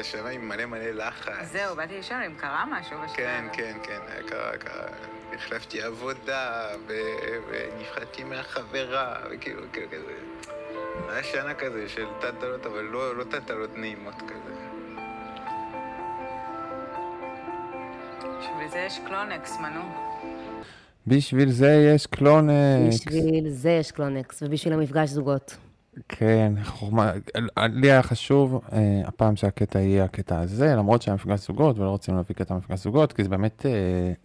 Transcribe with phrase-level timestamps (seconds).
[0.00, 1.32] השנה עם מלא מלא לחץ.
[1.52, 3.16] זהו, באתי לשאול אם קרה משהו בשנה.
[3.16, 4.86] כן, כן, כן, היה קרה, קרה.
[5.34, 10.12] החלפתי עבודה, ונפרדתי מהחברה, וכאילו, כאילו כזה.
[11.08, 14.54] היה שנה כזה של טלטלות, אבל לא, לא טלטלות נעימות כזה.
[18.38, 19.82] בשביל זה יש קלונקס, אמרנו.
[21.06, 23.00] בשביל זה יש קלונקס.
[23.00, 25.56] בשביל זה יש קלונקס, ובשביל המפגש זוגות.
[26.08, 27.12] כן, חוכמה,
[27.72, 32.14] לי היה חשוב, אה, הפעם שהקטע יהיה הקטע הזה, למרות שהיה מפגש זוגות ולא רוצים
[32.16, 33.70] להביא קטע מפגש זוגות, כי זה באמת, אה,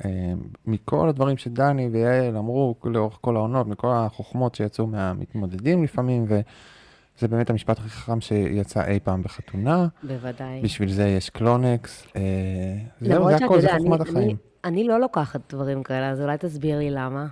[0.06, 0.34] אה,
[0.66, 7.50] מכל הדברים שדני ויעל אמרו לאורך כל העונות, מכל החוכמות שיצאו מהמתמודדים לפעמים, וזה באמת
[7.50, 9.88] המשפט הכי חכם שיצא אי פעם בחתונה.
[10.04, 10.62] בוודאי.
[10.64, 12.22] בשביל זה יש קלונקס, אה,
[13.02, 14.28] זהו, זה הכל, זה חוכמת אני- החיים.
[14.30, 17.28] אני- אני לא לוקחת דברים כאלה, אז אולי תסביר לי למה.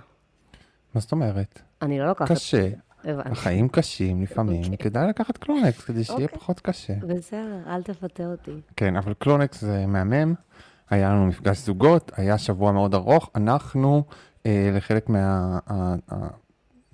[0.94, 1.60] מה זאת אומרת?
[1.82, 2.30] אני לא לוקחת...
[2.32, 2.68] קשה,
[3.04, 3.30] הבנתי.
[3.30, 4.78] החיים קשים לפעמים, אוקיי.
[4.78, 6.38] כדאי לקחת קלונקס כדי שיהיה אוקיי.
[6.38, 6.94] פחות קשה.
[6.94, 8.60] בסדר, אל תפתה אותי.
[8.76, 10.34] כן, אבל קלונקס זה מהמם.
[10.90, 13.30] היה לנו מפגש זוגות, היה שבוע מאוד ארוך.
[13.34, 14.02] אנחנו,
[14.46, 15.10] אה, לחלק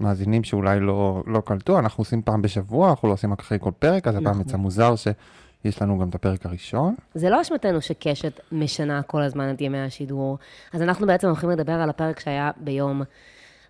[0.00, 3.70] מהמאזינים שאולי לא, לא קלטו, אנחנו עושים פעם בשבוע, אנחנו לא עושים רק אחרי כל
[3.78, 4.40] פרק, אז הפעם נכון.
[4.40, 6.94] יצא מוזר שיש לנו גם את הפרק הראשון.
[7.14, 10.38] זה לא אשמתנו שקשת משנה כל הזמן את ימי השידור.
[10.72, 13.02] אז אנחנו בעצם הולכים לדבר על הפרק שהיה ביום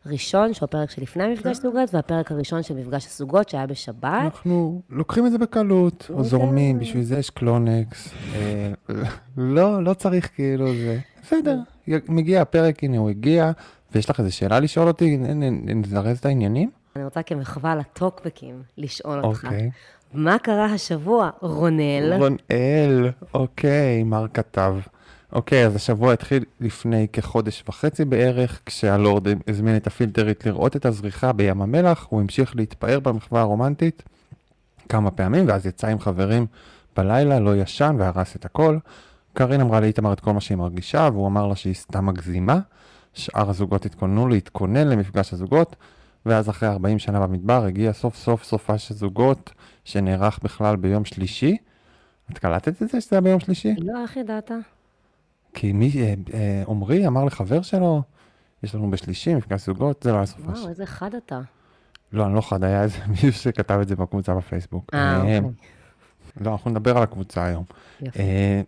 [0.07, 4.05] ראשון, שהוא הפרק שלפני מפגש זוגות, והפרק הראשון של מפגש הזוגות, שהיה בשבת.
[4.05, 8.15] אנחנו לוקחים את זה בקלות, או זורמים, בשביל זה יש קלונקס.
[8.35, 8.73] אה,
[9.37, 10.99] לא, לא צריך כאילו זה.
[11.23, 11.59] בסדר,
[12.09, 13.51] מגיע הפרק, הנה הוא הגיע,
[13.93, 15.19] ויש לך איזו שאלה לשאול אותי?
[15.51, 16.71] נזרז את העניינים?
[16.97, 19.45] אני רוצה כמחווה לטוקבקים לשאול אותך.
[19.45, 19.71] אוקיי.
[20.15, 22.13] מה קרה השבוע, רונל?
[22.19, 24.75] רונאל, אוקיי, מר כתב.
[25.33, 31.33] אוקיי, אז השבוע התחיל לפני כחודש וחצי בערך, כשהלורד הזמין את הפילטרית לראות את הזריחה
[31.33, 34.03] בים המלח, הוא המשיך להתפאר במחווה הרומנטית
[34.89, 36.47] כמה פעמים, ואז יצא עם חברים
[36.97, 38.79] בלילה, לא ישן והרס את הכל.
[39.33, 42.59] קארין אמרה לאיתמר את כל מה שהיא מרגישה, והוא אמר לה שהיא סתם מגזימה.
[43.15, 45.77] שאר הזוגות התכוננו להתכונן למפגש הזוגות,
[46.27, 49.51] ואז אחרי 40 שנה במדבר הגיע סוף סוף סופה של זוגות,
[49.85, 51.57] שנערך בכלל ביום שלישי.
[52.33, 53.75] את קלטת את זה שזה היה ביום שלישי?
[53.79, 54.51] לא, איך ידעת?
[55.55, 58.03] כי מי, אה, אה, עמרי אמר לחבר שלו,
[58.63, 60.59] יש לנו בשלישי מפגש זוגות, זה לא היה סופש.
[60.59, 61.41] וואו, איזה חד אתה.
[62.13, 64.91] לא, אני לא חד, היה איזה מישהו שכתב את זה בקבוצה בפייסבוק.
[64.95, 65.41] אה, אה, אוקיי.
[66.41, 67.65] לא, אנחנו נדבר על הקבוצה היום.
[68.01, 68.21] יפה.
[68.21, 68.61] אה,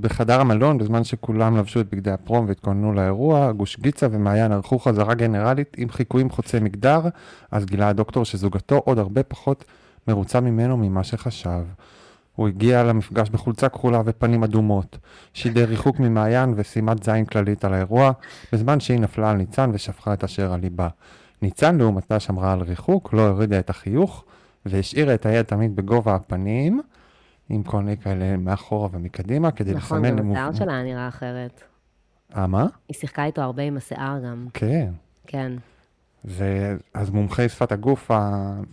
[0.00, 5.14] בחדר המלון, בזמן שכולם לבשו את בגדי הפרום והתכוננו לאירוע, גוש גיצה ומעיין ערכו חזרה
[5.14, 7.00] גנרלית עם חיקויים חוצי מגדר,
[7.50, 9.64] אז גילה הדוקטור שזוגתו עוד הרבה פחות
[10.08, 11.64] מרוצה ממנו ממה שחשב.
[12.36, 14.98] הוא הגיע למפגש בחולצה כחולה ופנים אדומות,
[15.34, 18.12] שידר ריחוק ממעיין ושימת זין כללית על האירוע,
[18.52, 20.88] בזמן שהיא נפלה על ניצן ושפכה את אשר על ליבה.
[21.42, 24.24] ניצן לעומתה שמרה על ריחוק, לא הורידה את החיוך,
[24.66, 26.80] והשאירה את היד תמיד בגובה הפנים,
[27.48, 30.16] עם כל מיני כאלה מאחורה ומקדימה, כדי נכון, לסמן...
[30.16, 31.62] גם למופ- השיער שלה נראה אחרת.
[32.36, 32.66] אה, מה?
[32.88, 34.46] היא שיחקה איתו הרבה עם השיער גם.
[34.54, 34.90] כן.
[35.26, 35.52] כן.
[36.26, 38.10] זה, אז מומחי שפת הגוף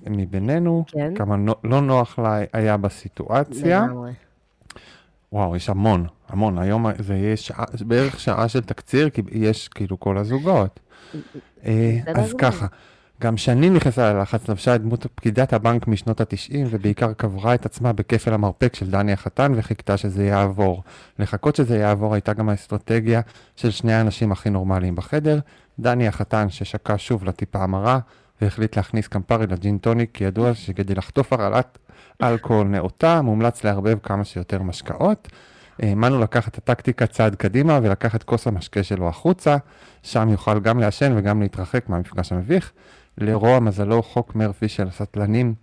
[0.09, 1.15] מבינינו, כן.
[1.15, 3.85] כמה לא נוח לה היה בסיטואציה.
[3.85, 4.11] לגמרי.
[5.33, 6.57] וואו, יש המון, המון.
[6.57, 10.79] היום זה יהיה שעה, בערך שעה של תקציר, כי יש כאילו כל הזוגות.
[11.65, 12.33] אה, אז.
[12.37, 12.67] ככה,
[13.21, 17.93] גם שני נכנסה ללחץ, לבשה את דמות פקידת הבנק משנות ה-90, ובעיקר קברה את עצמה
[17.93, 20.83] בכפל המרפק של דני החתן, וחיכתה שזה יעבור.
[21.19, 23.21] לחכות שזה יעבור הייתה גם האסטרטגיה
[23.55, 25.39] של שני האנשים הכי נורמליים בחדר,
[25.79, 27.99] דני החתן ששקע שוב לטיפה המרה,
[28.41, 31.77] והחליט להכניס קמפרי לג'ין טוניק, כי ידוע שכדי לחטוף הרעלת
[32.23, 35.27] אלכוהול נאותה, מומלץ לערבב כמה שיותר משקאות.
[35.79, 39.57] האמנו לקחת את הטקטיקה צעד קדימה ולקחת כוס המשקה שלו החוצה,
[40.03, 42.71] שם יוכל גם לעשן וגם להתרחק מהמפגש המביך.
[43.17, 45.53] לרוע מזלו, חוק מרפי של הסטלנים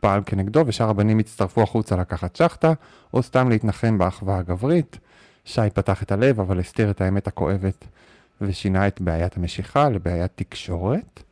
[0.00, 2.72] פעל כנגדו, ושאר הבנים הצטרפו החוצה לקחת שחטה,
[3.14, 4.98] או סתם להתנחם באחווה הגברית.
[5.44, 7.84] שי פתח את הלב, אבל הסתיר את האמת הכואבת,
[8.42, 11.22] ושינה את בעיית המשיכה לבעיית תקשורת.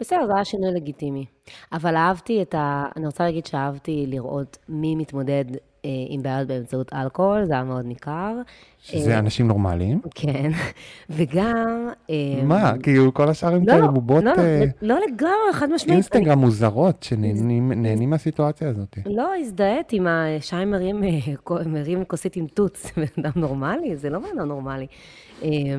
[0.00, 1.24] בסדר, זה היה שינוי לגיטימי.
[1.72, 2.86] אבל אהבתי את ה...
[2.96, 5.44] אני רוצה להגיד שאהבתי לראות מי מתמודד
[5.84, 8.32] אה, עם בעיות באמצעות אלכוהול, זה היה מאוד ניכר.
[8.84, 10.00] שזה אה, אנשים נורמליים.
[10.14, 10.50] כן,
[11.16, 11.88] וגם...
[12.10, 15.70] אה, מה, כאילו כל השאר הם לא, כאלה לא, בובות לא, אה, לא לגמרי, חד
[15.70, 15.94] משמעית.
[15.94, 18.98] אינסטגרם מוזרות שנהנים נהנים מהסיטואציה הזאת.
[19.06, 21.10] אני לא הזדהית עם השי מרים, אה,
[21.66, 23.96] מרים כוסית עם תות, זה בן אדם נורמלי?
[23.96, 24.86] זה לא בן אדם נורמלי.
[25.44, 25.76] אה,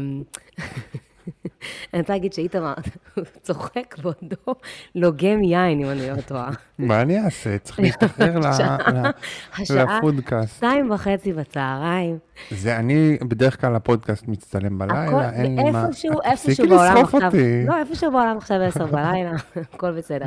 [1.94, 2.74] אני רוצה להגיד שאיתמר
[3.46, 4.56] צוחק בעודו
[4.96, 6.50] לוגם יין, אם אני לא טועה.
[6.80, 7.58] מה אני אעשה?
[7.58, 9.12] צריך להשתחרר ל- ל-
[9.58, 10.56] השעה לפודקאסט.
[10.56, 12.18] שתיים וחצי בצהריים.
[12.52, 15.88] זה אני, בדרך כלל הפודקאסט מצטלם בלילה, אין לי מה...
[15.88, 17.66] תפסיקי איפשהו בעולם עכשיו, אותי.
[17.68, 19.32] לא, איפשהו בעולם עכשיו עשר בלילה,
[19.74, 20.26] הכל בסדר.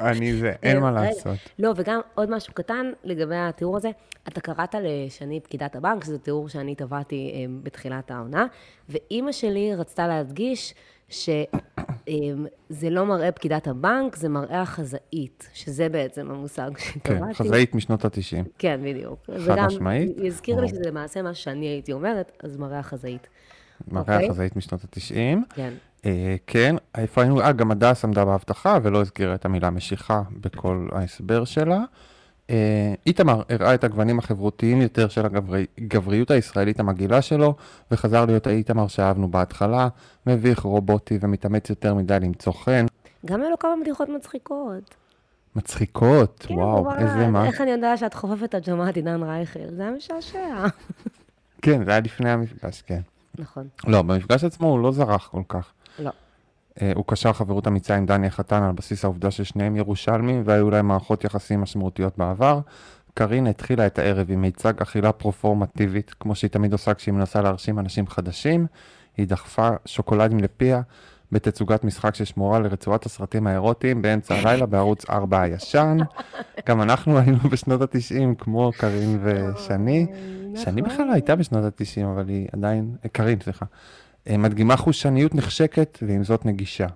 [0.00, 1.36] אני זה, אין מה רגע, לעשות.
[1.58, 3.90] לא, וגם עוד משהו קטן לגבי התיאור הזה.
[4.28, 8.46] אתה קראת לשני פקידת הבנק, שזה תיאור שאני טבעתי אה, בתחילת העונה,
[8.88, 10.61] ואימא שלי רצתה להדגיש
[11.08, 17.34] שזה לא מראה פקידת הבנק, זה מראה החזאית, שזה בעצם המושג שטבעתי.
[17.34, 18.48] כן, חזאית משנות ה-90.
[18.58, 19.30] כן, בדיוק.
[19.46, 20.10] חד משמעית.
[20.16, 20.68] וגם הזכיר לי.
[20.68, 23.28] שזה למעשה מה שאני הייתי אומרת, אז מראה החזאית.
[23.88, 24.28] מראה אוקיי.
[24.28, 25.54] החזאית משנות ה-90.
[25.54, 25.72] כן.
[26.06, 27.40] אה, כן, איפה היינו?
[27.40, 31.84] אה, גם הדס עמדה בהבטחה ולא הזכירה את המילה משיכה בכל ההסבר שלה.
[32.50, 37.54] אה, איתמר הראה את הגוונים החברותיים יותר של הגבריות הישראלית המגעילה שלו,
[37.90, 39.88] וחזר להיות האיתמר שאהבנו בהתחלה,
[40.26, 42.86] מביך, רובוטי ומתאמץ יותר מדי למצוא חן.
[43.26, 44.94] גם היו לו כמה בדיחות מצחיקות.
[45.56, 47.46] מצחיקות, כן, וואו, אבל איזה מה.
[47.46, 49.60] איך אני יודעת שאת חופפת את הג'מאט עידן רייכל?
[49.76, 50.66] זה היה משעשע.
[51.62, 53.00] כן, זה היה לפני המפגש, כן.
[53.38, 53.68] נכון.
[53.86, 55.72] לא, במפגש עצמו הוא לא זרח כל כך.
[55.98, 56.10] לא.
[56.82, 60.88] אה, הוא קשר חברות אמיצה עם דני החתן על בסיס העובדה ששניהם ירושלמים והיו להם
[60.88, 62.60] מערכות יחסים משמעותיות בעבר.
[63.14, 67.78] קארין התחילה את הערב עם מיצג אכילה פרופורמטיבית, כמו שהיא תמיד עושה כשהיא מנסה להרשים
[67.78, 68.66] אנשים חדשים.
[69.16, 70.80] היא דחפה שוקולדים לפיה
[71.32, 75.96] בתצוגת משחק ששמורה לרצועת הסרטים האירוטיים באמצע הלילה בערוץ 4 הישן.
[76.66, 80.06] גם אנחנו היינו בשנות ה-90 כמו קארין ושני.
[80.56, 83.66] שני בכלל לא הייתה בשנות ה-90, אבל היא עדיין, אה, קארין, סליחה.
[84.30, 86.86] אה, מדגימה חושניות נחשקת, ועם זאת נגישה.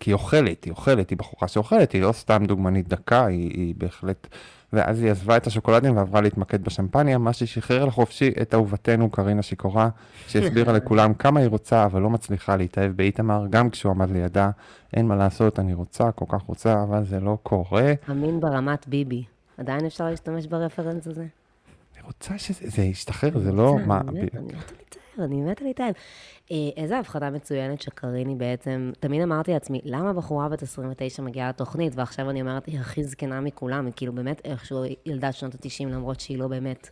[0.00, 3.74] כי היא אוכלת, היא אוכלת, היא בחורה שאוכלת, היא לא סתם דוגמנית דקה, היא, היא
[3.78, 4.26] בהחלט...
[4.72, 9.88] ואז היא עזבה את השוקולדים ועברה להתמקד בשמפניה, מה ששחרר לחופשי את אהובתנו קארין השיכורה,
[10.26, 14.50] שהסבירה לכולם כמה היא רוצה, אבל לא מצליחה להתאהב באיתמר, גם כשהוא עמד לידה.
[14.94, 17.92] אין מה לעשות, אני רוצה, כל כך רוצה, אבל זה לא קורה.
[18.10, 19.24] אמין ברמת ביבי.
[19.58, 21.26] עדיין אפשר להשתמש ברפרנס הזה?
[21.94, 23.76] אני רוצה שזה זה ישתחרר, זה לא...
[23.86, 24.00] מה...
[24.08, 25.94] אני מתה, להתאהב, אני מתה להתאהב.
[26.52, 31.92] אה, איזה הבחנה מצוינת שקריני בעצם, תמיד אמרתי לעצמי, למה בחורה בת 29 מגיעה לתוכנית,
[31.96, 36.20] ועכשיו אני אומרת, היא הכי זקנה מכולם, היא כאילו באמת איכשהו ילדת שנות ה-90, למרות
[36.20, 36.90] שהיא לא באמת,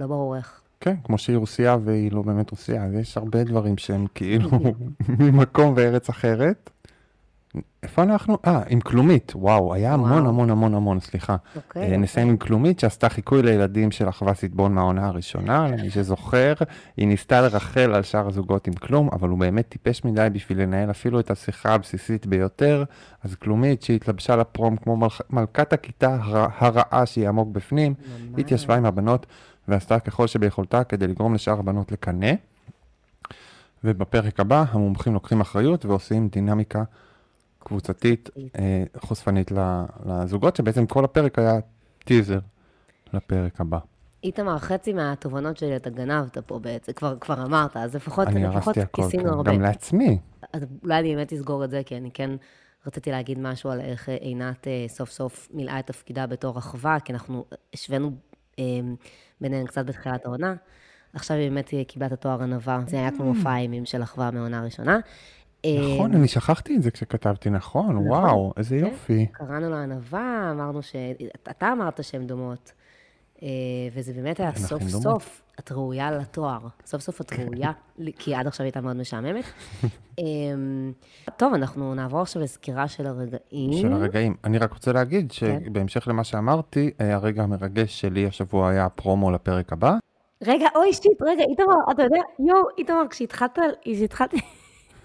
[0.00, 0.60] לא ברור איך.
[0.80, 4.50] כן, כמו שהיא רוסיה והיא לא באמת רוסיה, אז יש הרבה דברים שהם כאילו
[5.18, 6.70] ממקום וארץ אחרת.
[7.82, 8.38] איפה אנחנו?
[8.46, 10.28] אה, עם כלומית, וואו, היה המון וואו.
[10.28, 11.36] המון המון המון, סליחה.
[11.56, 11.92] אוקיי.
[11.92, 16.52] אה, נסיים עם כלומית שעשתה חיקוי לילדים של אחווה סיטבון מהעונה הראשונה, למי שזוכר.
[16.96, 20.90] היא ניסתה לרחל על שאר הזוגות עם כלום, אבל הוא באמת טיפש מדי בשביל לנהל
[20.90, 22.84] אפילו את השיחה הבסיסית ביותר.
[23.24, 27.94] אז כלומית שהתלבשה לפרום כמו מלכ- מלכת הכיתה הר- הרעה שהיא עמוק בפנים,
[28.36, 29.26] היא התיישבה עם הבנות
[29.68, 32.32] ועשתה ככל שביכולתה כדי לגרום לשאר הבנות לקנא.
[33.84, 36.82] ובפרק הבא המומחים לוקחים אחריות ועושים דינמיקה
[37.64, 39.52] קבוצתית אה, חושפנית
[40.06, 41.54] לזוגות, שבעצם כל הפרק היה
[42.04, 42.38] טיזר
[43.12, 43.78] לפרק הבא.
[44.24, 48.76] איתמר, חצי מהתובנות שלי אתה גנבת פה בעצם, כבר, כבר אמרת, אז לפחות, אני לפחות
[48.92, 49.52] כיסינו כן, הרבה.
[49.52, 50.18] גם לעצמי.
[50.52, 52.30] אז אולי אני באמת אסגור את זה, כי אני כן
[52.86, 57.12] רציתי להגיד משהו על איך עינת אה, סוף סוף מילאה את תפקידה בתור אחווה, כי
[57.12, 58.10] אנחנו השווינו
[58.58, 58.64] אה,
[59.40, 60.54] ביניהן קצת בתחילת העונה.
[61.12, 64.30] עכשיו היא באמת אה, קיבלה את התואר ענווה, זה היה כמו מופע האימים של אחווה
[64.30, 64.98] מהעונה הראשונה.
[65.66, 68.86] נכון, אני שכחתי את זה כשכתבתי, נכון, וואו, איזה כן.
[68.86, 69.26] יופי.
[69.32, 70.96] קראנו לה ענווה, אמרנו ש...
[71.50, 72.72] אתה אמרת שהן דומות,
[73.42, 73.48] אה,
[73.94, 75.02] וזה באמת היה סוף דומות.
[75.02, 76.58] סוף, את ראויה לתואר.
[76.86, 79.44] סוף סוף את ראויה, לי- כי עד עכשיו הייתה מאוד משעממת.
[80.18, 80.24] אה,
[81.36, 83.72] טוב, אנחנו נעבור עכשיו לסקירה של הרגעים.
[83.72, 84.36] של הרגעים.
[84.44, 85.58] אני רק רוצה להגיד כן.
[85.64, 89.96] שבהמשך למה שאמרתי, אה, הרגע המרגש שלי השבוע היה הפרומו לפרק הבא.
[90.42, 94.36] רגע, אוי, שיט, רגע, איתמר, אתה יודע, יואו, איתמר, כשהתחלת, כשהתחלתי,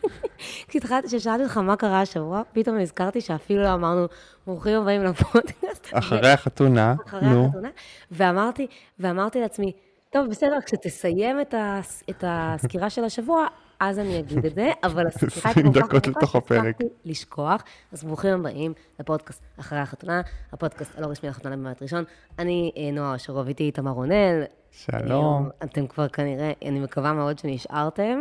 [1.08, 4.08] כששאלתי אותך מה קרה השבוע, פתאום נזכרתי שאפילו לא אמרנו,
[4.48, 5.88] ברוכים הבאים לפודקאסט.
[5.94, 7.70] אחרי החתונה, אחרי נו, החתונה,
[8.12, 8.68] ואמרתי,
[9.00, 9.72] ואמרתי לעצמי,
[10.10, 13.48] טוב, בסדר, כשתסיים את, הס, את הסקירה של השבוע,
[13.80, 16.56] אז אני אגיד את זה, אבל הסקירה 20 כל כך ארוכה.
[16.56, 17.64] שהצלחתי לשכוח.
[17.92, 20.22] אז ברוכים הבאים לפודקאסט אחרי החתונה,
[20.52, 22.04] הפודקאסט הלא רשמי לחתונה במבט ראשון.
[22.40, 24.44] אני אה, נועה אושרוב, איתי איתמר רונל.
[24.72, 25.50] שלום.
[25.64, 28.20] אתם כבר כנראה, אני מקווה מאוד שנשארתם.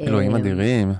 [0.00, 0.92] אלוהים אה, אדירים.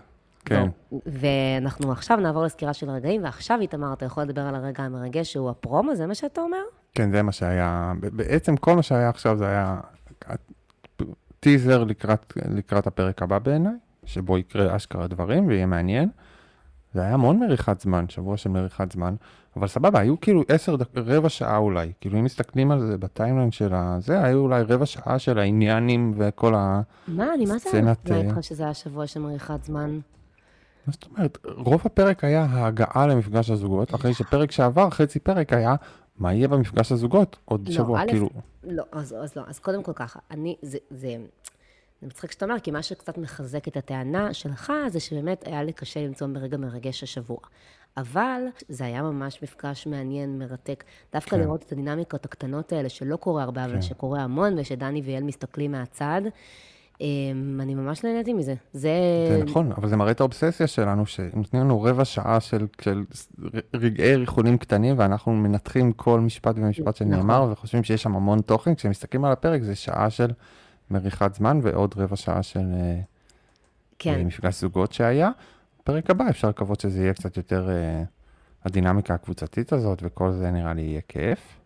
[0.48, 0.68] כן.
[1.06, 5.50] ואנחנו עכשיו נעבור לסקירה של הרגעים, ועכשיו, איתמר, אתה יכול לדבר על הרגע המרגש שהוא
[5.50, 6.62] הפרומו, זה מה שאתה אומר?
[6.94, 9.80] כן, זה מה שהיה, בעצם כל מה שהיה עכשיו זה היה
[11.40, 13.72] טיזר לקראת, לקראת הפרק הבא בעיניי,
[14.04, 16.08] שבו יקרה אשכרה דברים ויהיה מעניין.
[16.94, 19.14] זה היה המון מריחת זמן, שבוע של מריחת זמן,
[19.56, 20.88] אבל סבבה, היו כאילו עשר דק...
[20.96, 21.92] רבע שעה אולי.
[22.00, 26.54] כאילו, אם מסתכלים על זה בטיימליין של הזה, היו אולי רבע שעה של העניינים וכל
[26.54, 26.80] ה...
[27.08, 29.98] מה, אני מה זה מסכימה אה, איתך שזה היה שבוע של מריחת זמן?
[30.88, 31.38] מה זאת אומרת?
[31.45, 35.75] רוב הפרק היה ההגעה למפגש הזוגות, אחרי שפרק שעבר, חצי פרק היה,
[36.18, 37.37] מה יהיה במפגש הזוגות?
[37.45, 38.30] עוד לא, שבוע, א', כאילו...
[38.64, 41.16] לא, אז, אז לא, אז קודם כל ככה, אני, זה, זה,
[42.00, 45.73] זה מצחיק שאתה אומר, כי מה שקצת מחזק את הטענה שלך, זה שבאמת היה לי
[45.73, 47.38] קשה למצוא ברגע מרגש השבוע.
[47.97, 50.85] אבל זה היה ממש מפגש מעניין, מרתק.
[51.12, 51.40] דווקא כן.
[51.40, 53.83] לראות את הדינמיקות הקטנות האלה, שלא קורה הרבה, אבל כן.
[53.83, 56.23] שקורה המון, ושדני ויעל מסתכלים מהצד,
[57.60, 58.54] אני ממש נהניתי מזה.
[58.72, 58.90] זה...
[59.28, 63.04] זה נכון, אבל זה מראה את האובססיה שלנו, שנותנים לנו רבע שעה של, של
[63.74, 67.52] רגעי ריחולים קטנים, ואנחנו מנתחים כל משפט ומשפט שנאמר, נכון.
[67.52, 68.74] וחושבים שיש שם המון תוכן.
[68.74, 70.30] כשמסתכלים על הפרק, זה שעה של
[70.90, 73.00] מריחת זמן ועוד רבע שעה של אה,
[73.98, 75.30] כן, אה, מפגש זוגות שהיה.
[75.84, 78.02] פרק הבא אפשר לקוות שזה יהיה קצת יותר אה,
[78.64, 81.58] הדינמיקה הקבוצתית הזאת, וכל זה נראה לי יהיה כיף.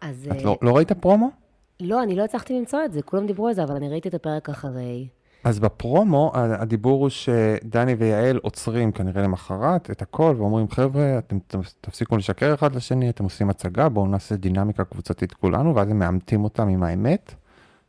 [0.00, 0.28] אז...
[0.32, 1.41] את לא, לא ראית פרומו?
[1.82, 4.14] לא, אני לא הצלחתי למצוא את זה, כולם דיברו על זה, אבל אני ראיתי את
[4.14, 5.08] הפרק אחרי.
[5.44, 11.38] אז בפרומו, הדיבור הוא שדני ויעל עוצרים כנראה למחרת את הכל, ואומרים, חבר'ה, אתם
[11.80, 16.44] תפסיקו לשקר אחד לשני, אתם עושים הצגה, בואו נעשה דינמיקה קבוצתית כולנו, ואז הם מאמתים
[16.44, 17.34] אותם עם האמת,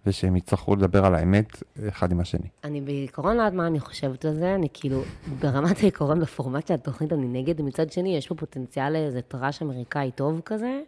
[0.06, 2.48] ושהם יצטרכו לדבר על האמת אחד עם השני.
[2.64, 5.02] אני בעיקרון לא יודעת מה אני חושבת על זה, אני כאילו,
[5.40, 10.12] ברמת העיקרון, בפורמט של התוכנית אני נגד, ומצד שני, יש פה פוטנציאל לאיזה טראש אמריקאי
[10.16, 10.80] טוב כזה.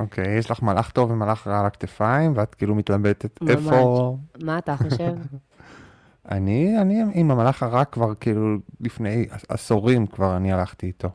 [0.00, 3.50] אוקיי, יש לך מלאך טוב ומלאך רע על הכתפיים, ואת כאילו מתלבטת ממש.
[3.50, 4.16] איפה...
[4.42, 5.14] מה אתה חושב?
[6.30, 11.08] אני, אני עם המלאך הרע כבר כאילו לפני עשורים כבר אני הלכתי איתו.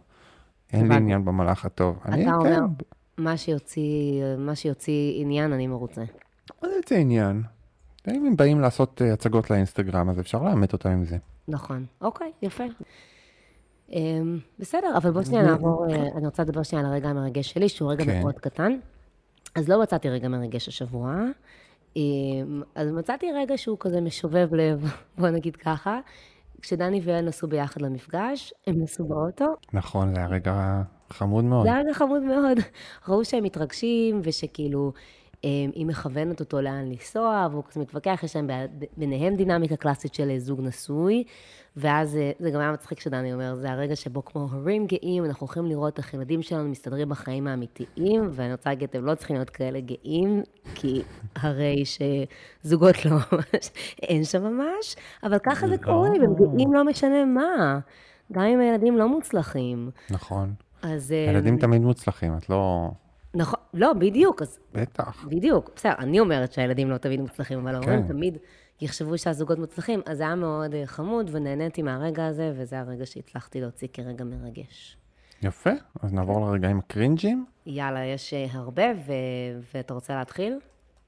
[0.73, 0.95] אין לי.
[0.95, 1.99] עניין במלאך הטוב.
[2.05, 2.63] אני, אתה אומר, כן,
[3.17, 6.01] מה שיוציא, מה שיוציא עניין, אני מרוצה.
[6.61, 7.43] מה זה יוצא עניין?
[8.07, 11.17] אם הם באים לעשות אה, הצגות לאינסטגרם, אז אפשר לאמת אותם עם זה.
[11.47, 11.85] נכון.
[12.01, 12.63] אוקיי, יפה.
[13.91, 17.69] אמ, בסדר, אבל בוא שנייה נעבור, אה, אני רוצה לדבר שנייה על הרגע המרגש שלי,
[17.69, 18.21] שהוא רגע כן.
[18.21, 18.77] מאוד קטן.
[19.55, 21.15] אז לא מצאתי רגע מרגש השבוע.
[21.95, 25.99] אמ, אז מצאתי רגע שהוא כזה משובב לב, בוא נגיד ככה.
[26.61, 31.63] כשדני ויעל נסעו ביחד למפגש, הם נסעו באוטו, נכון, זה היה רגע חמוד מאוד.
[31.63, 32.57] זה היה רגע חמוד מאוד.
[33.07, 34.91] ראו שהם מתרגשים, ושכאילו,
[35.43, 38.49] היא מכוונת אותו לאן לנסוע, והוא כזה מתווכח, יש להם
[38.97, 41.23] ביניהם דינמיקה קלאסית של זוג נשוי,
[41.77, 45.47] ואז אה, זה גם היה מצחיק שדני אומר, זה הרגע שבו כמו הורים גאים, אנחנו
[45.47, 49.49] הולכים לראות איך ילדים שלנו מסתדרים בחיים האמיתיים, ואני רוצה להגיד, אתם לא צריכים להיות
[49.49, 50.43] כאלה גאים,
[50.75, 51.01] כי
[51.35, 53.71] הרי שזוגות לא ממש,
[54.01, 57.79] אין שם ממש, אבל ככה זה קורה, והם גאים לא משנה מה,
[58.31, 59.89] גם אם הילדים לא מוצלחים.
[60.09, 60.53] נכון.
[60.81, 61.11] אז...
[61.11, 62.91] אה, הילדים תמיד מוצלחים, את לא...
[63.35, 65.25] נכון, לא, בדיוק, אז בטח.
[65.29, 68.07] בדיוק, בסדר, אני אומרת שהילדים לא תמיד מוצלחים, אבל ההורים כן.
[68.07, 68.37] תמיד
[68.81, 73.61] יחשבו שהזוגות מוצלחים, אז זה היה מאוד אה, חמוד, ונהניתי מהרגע הזה, וזה הרגע שהצלחתי
[73.61, 74.97] להוציא כרגע מרגש.
[75.41, 75.69] יפה,
[76.01, 77.45] אז נעבור לרגעים הקרינג'ים.
[77.65, 79.13] יאללה, יש אה, הרבה, ו...
[79.73, 80.59] ואתה רוצה להתחיל?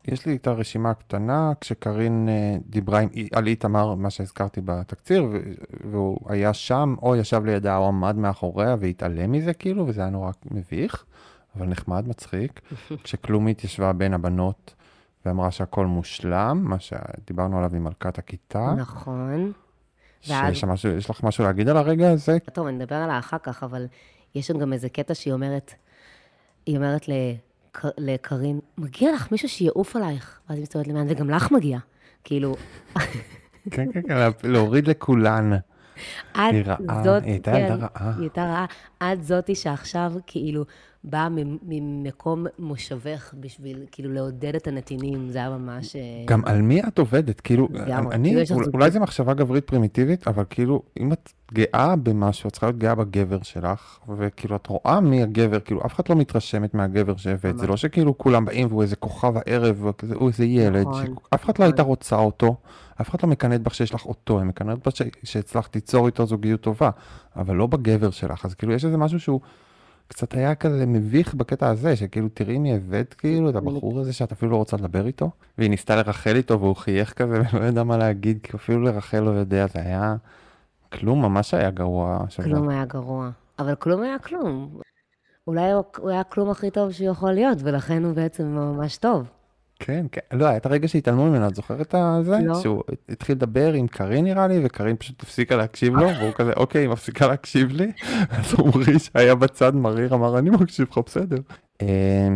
[0.08, 5.30] יש לי את הרשימה הקטנה, כשקארין אה, דיברה עם, על איתמר, מה שהזכרתי בתקציר,
[5.92, 10.32] והוא היה שם, או ישב לידה, או עמד מאחוריה והתעלם מזה כאילו, וזה היה נורא
[10.52, 11.06] מביך,
[11.58, 12.62] אבל נחמד, מצחיק.
[13.04, 14.74] כשכלומית ישבה בין הבנות
[15.26, 19.52] ואמרה שהכל מושלם, מה שדיברנו עליו עם מלכת הכיתה, נכון.
[20.28, 22.38] ואז- שיש שם משהו, יש לך משהו להגיד על הרגע הזה?
[22.54, 23.86] טוב, אני אדבר עליה אחר כך, אבל
[24.36, 25.74] יש שם גם איזה קטע שהיא אומרת,
[26.66, 30.40] היא אומרת לק- לקארין, מגיע לך מישהו שיעוף עלייך.
[30.50, 31.80] ואז היא מסתובבת למען, וגם לך מגיע.
[32.24, 32.56] כאילו,
[33.72, 35.54] כן, כן, כן, להוריד לכולן.
[35.54, 35.60] את
[36.36, 38.12] היא רעה, זאת, היא הייתה כן, ילדה רעה.
[38.14, 38.66] היא הייתה רעה.
[39.04, 40.66] את זאתי שעכשיו כאילו
[41.10, 41.28] באה
[41.68, 45.96] ממקום מושבך בשביל כאילו לעודד את הנתינים, זה היה ממש...
[45.96, 47.42] אה, גם על מי את עובדת?
[47.42, 48.16] כאילו, לגמרי.
[48.16, 48.62] אני, כאילו.
[48.74, 52.96] אולי זו מחשבה גברית פרימיטיבית, אבל כאילו, אם את גאה במשהו, את צריכה להיות גאה
[52.96, 57.68] בגבר שלך, וכאילו, את רואה מי הגבר, כאילו, אף אחד לא מתרשמת מהגבר שהבאת, זה
[57.68, 61.60] לא שכאילו כולם באים והוא איזה כוכב הערב, וכזה, הוא איזה ילד, נכון, שאף אחד
[61.60, 62.56] לא הייתה רוצה אותו,
[63.02, 66.62] אף אחד לא מקנאת בך שיש לך אותו, היא מקנאת בך שהצלחת ליצור איתו זוגיות
[66.62, 66.90] טובה,
[67.36, 69.40] אבל לא בגבר שלך, אז כאילו, יש איזה משהו שהוא...
[70.08, 74.32] קצת היה כזה מביך בקטע הזה, שכאילו תראי מי הבאת כאילו את הבחור הזה שאת
[74.32, 77.98] אפילו לא רוצה לדבר איתו, והיא ניסתה לרחל איתו והוא חייך כזה ולא ידע מה
[77.98, 80.16] להגיד, כי אפילו לרחל לא יודע, זה היה
[80.92, 82.26] כלום, ממש היה גרוע.
[82.44, 83.30] כלום היה גרוע.
[83.60, 84.80] אבל כלום היה כלום.
[85.48, 89.28] אולי הוא היה הכלום הכי טוב שהוא יכול להיות, ולכן הוא בעצם ממש טוב.
[89.80, 92.38] כן, כן, לא, היה את הרגע שהתעלמו ממנו, את זוכרת את זה?
[92.44, 92.62] לא.
[92.62, 96.82] שהוא התחיל לדבר עם קארין נראה לי, וקארין פשוט הפסיקה להקשיב לו, והוא כזה, אוקיי,
[96.82, 97.92] היא מפסיקה להקשיב לי,
[98.38, 101.38] אז עמרי שהיה בצד מריר אמר, אני מקשיב לך, בסדר.
[101.82, 102.28] אה,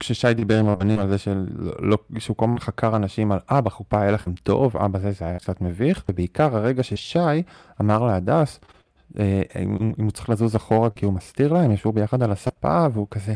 [0.00, 1.46] כששי דיבר עם הבנים על זה של,
[1.78, 5.24] לא, שהוא כל הזמן חקר אנשים על, אה, בחופה היה לכם טוב, אה, בזה זה
[5.24, 7.42] היה קצת מביך, ובעיקר הרגע ששי
[7.80, 8.60] אמר להדס,
[9.18, 12.86] אה, אם הוא צריך לזוז אחורה כי הוא מסתיר לה, הם ישבו ביחד על הספה,
[12.92, 13.34] והוא כזה,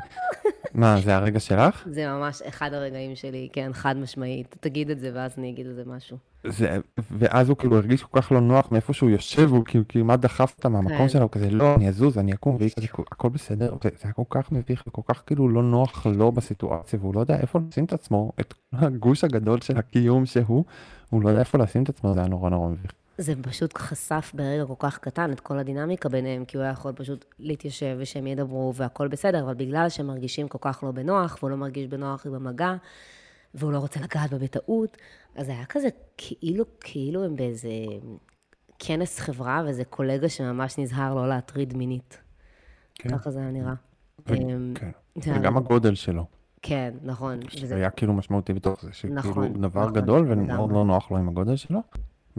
[0.75, 1.87] מה, זה הרגע שלך?
[1.91, 4.57] זה ממש אחד הרגעים שלי, כן, חד משמעית.
[4.61, 6.17] תגיד את זה ואז אני אגיד על זה משהו.
[6.47, 6.79] זה,
[7.11, 10.55] ואז הוא כאילו הרגיש כל כך לא נוח מאיפה שהוא יושב, הוא כאילו כמעט דחף
[10.57, 11.09] אותה מהמקום כן.
[11.09, 14.13] שלה, הוא כזה, לא, אני אזוז, אני אקום, והיא כזה, הכל בסדר, זה זה היה
[14.13, 17.85] כל כך מביך וכל כך כאילו לא נוח לו בסיטואציה, והוא לא יודע איפה לשים
[17.85, 20.65] את עצמו, את הגוש הגדול של הקיום שהוא,
[21.11, 22.93] הוא לא יודע איפה לשים את עצמו, זה היה נורא נורא מביך.
[23.19, 26.93] זה פשוט חשף ברגע כל כך קטן את כל הדינמיקה ביניהם, כי הוא היה יכול
[26.93, 31.51] פשוט להתיישב ושהם ידברו והכל בסדר, אבל בגלל שהם מרגישים כל כך לא בנוח, והוא
[31.51, 32.75] לא מרגיש בנוח במגע,
[33.55, 34.97] והוא לא רוצה לגעת בה בטעות,
[35.37, 37.69] אז זה היה כזה כאילו, כאילו הם באיזה
[38.79, 42.19] כנס חברה, ואיזה קולגה שממש נזהר לא להטריד מינית.
[42.95, 43.09] כן.
[43.19, 43.75] ככה זה היה נראה.
[44.29, 44.91] ו- אמ, כן.
[45.23, 46.25] זה היה- וגם הגודל שלו,
[46.63, 47.41] כן, נכון.
[47.41, 50.73] זה וזה- היה כאילו משמעותי בתוך זה, שכאילו נכון, דבר נכון, גדול ומאוד.
[50.73, 51.81] לא נוח לו עם הגודל שלו.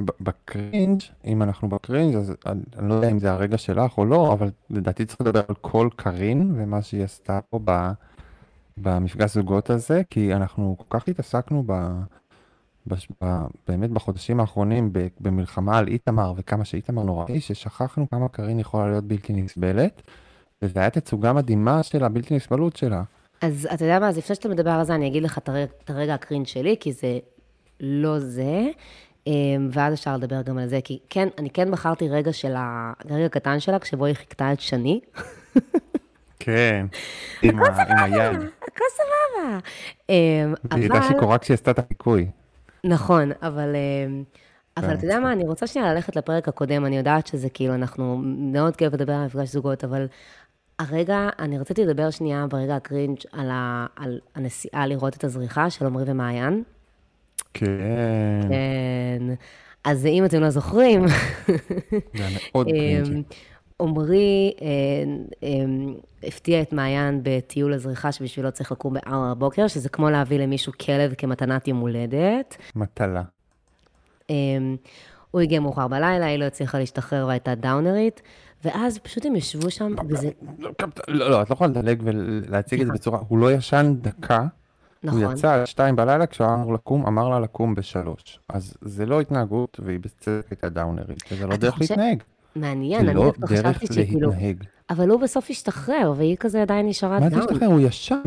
[0.05, 3.97] ב- ב cringe, אם אנחנו ב cringe, אז אני לא יודע אם זה הרגע שלך
[3.97, 7.91] או לא, אבל לדעתי צריך לדבר על כל קארין ומה שהיא עשתה פה ב-
[8.77, 11.73] במפגש זוגות הזה, כי אנחנו כל כך התעסקנו ב...
[12.87, 13.07] בש...
[13.23, 13.37] ב...
[13.67, 15.07] באמת בחודשים האחרונים ב...
[15.19, 20.01] במלחמה על איתמר וכמה שאיתמר נוראי, ששכחנו כמה קארין יכולה להיות בלתי נסבלת,
[20.61, 23.03] וזו הייתה תצוגה מדהימה של הבלתי נסבלות שלה.
[23.41, 25.49] אז אתה יודע מה, אז לפני שאתה מדבר על זה, אני אגיד לך את
[25.89, 27.19] הרגע, הקרינג' שלי, כי זה
[27.79, 28.67] לא זה,
[29.71, 32.93] ואז אפשר לדבר גם על זה, כי כן, אני כן בחרתי רגע של ה...
[33.09, 34.99] רגע קטן שלה, כשבו היא חיכתה את שני.
[36.39, 36.85] כן.
[37.41, 38.41] עם, היד.
[38.61, 39.59] הכל סבבה.
[40.09, 42.27] אמ, והיא הייתה שיכורה כשהיא עשתה את החיקוי.
[42.83, 43.75] נכון, אבל...
[43.75, 44.23] אמ,
[44.77, 47.75] אבל כן, אתה יודע מה, אני רוצה שנייה ללכת לפרק הקודם, אני יודעת שזה כאילו,
[47.75, 50.07] אנחנו מאוד כיף לדבר על מפגש זוגות, אבל
[50.79, 55.85] הרגע, אני רציתי לדבר שנייה ברגע הקרינג' על, ה, על הנסיעה לראות את הזריחה של
[55.85, 56.63] עמרי ומעיין.
[57.53, 58.41] כן.
[58.49, 59.33] כן.
[59.83, 63.13] אז אם אתם לא זוכרים, זה היה מאוד קרינג'י.
[63.13, 63.21] אמ,
[63.81, 64.67] עמרי אה,
[65.43, 70.73] אמ, הפתיע את מעיין בטיול הזריחה שבשבילו צריך לקום ב-4 בבוקר, שזה כמו להביא למישהו
[70.81, 72.57] כלב כמתנת יום הולדת.
[72.75, 73.23] מטלה.
[74.29, 74.75] אמ,
[75.31, 78.21] הוא הגיע מאוחר בלילה, היא לא הצליחה להשתחרר והייתה דאונרית,
[78.65, 80.29] ואז פשוט הם ישבו שם, וזה...
[80.59, 80.71] לא,
[81.07, 84.45] לא, לא, את לא יכולה לדלג ולהציג את זה בצורה, הוא לא ישן דקה,
[85.03, 85.33] הוא נכון.
[85.37, 88.39] יצא על שתיים בלילה כשהוא היה אמור לקום, אמר לה לקום בשלוש.
[88.49, 92.23] אז זה לא התנהגות, והיא בצדק הייתה דאונרית, וזה לא דרך חושב- להתנהג.
[92.55, 94.31] מעניין, זה אני לא דווקא חשבתי שכאילו...
[94.89, 97.39] אבל הוא בסוף השתחרר, והיא כזה עדיין נשארה מה זה.
[97.39, 97.67] השתחרר?
[97.67, 98.21] הוא ישן.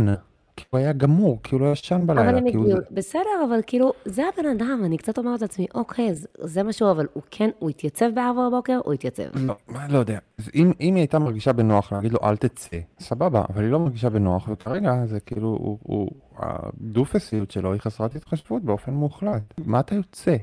[0.63, 2.29] כי הוא היה גמור, כי הוא לא ישן בלילה.
[2.31, 6.29] אבל הם הגיעו, בסדר, אבל כאילו, זה הבן אדם, אני קצת אומרת לעצמי, אוקיי, זה-
[6.41, 9.23] זה משהו, אבל הוא כן, הוא התייצב בארבע בבוקר, הוא התייצב.
[9.35, 10.19] לא, מה, לא יודע.
[10.55, 14.11] אם, אם היא הייתה מרגישה בנוח להגיד לו אל תצא, סבבה, אבל היא לא מרגישה
[14.11, 19.43] בנוח, וכרגע זה כאילו, הוא, הוא, הדופסיות שלו היא חסרת התחשבות באופן מוחלט.
[19.67, 20.37] מה אתה יוצא?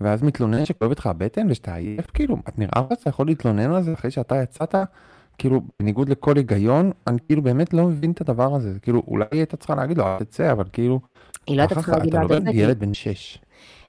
[0.00, 3.82] ואז מתלונן שכואבת לך הבטן ושאתה עייף, כאילו, את נראה לך שאתה יכול להתלונן על
[3.82, 4.74] זה אחרי שאתה יצאת?
[5.38, 8.78] כאילו, בניגוד לכל היגיון, אני כאילו באמת לא מבין את הדבר הזה.
[8.82, 11.00] כאילו, אולי היא הייתה צריכה להגיד לו, אל תצא, אבל כאילו,
[11.46, 13.38] היא לא הייתה צריכה להגיד אתה לו, לא "אל תצא", ילד בן שש.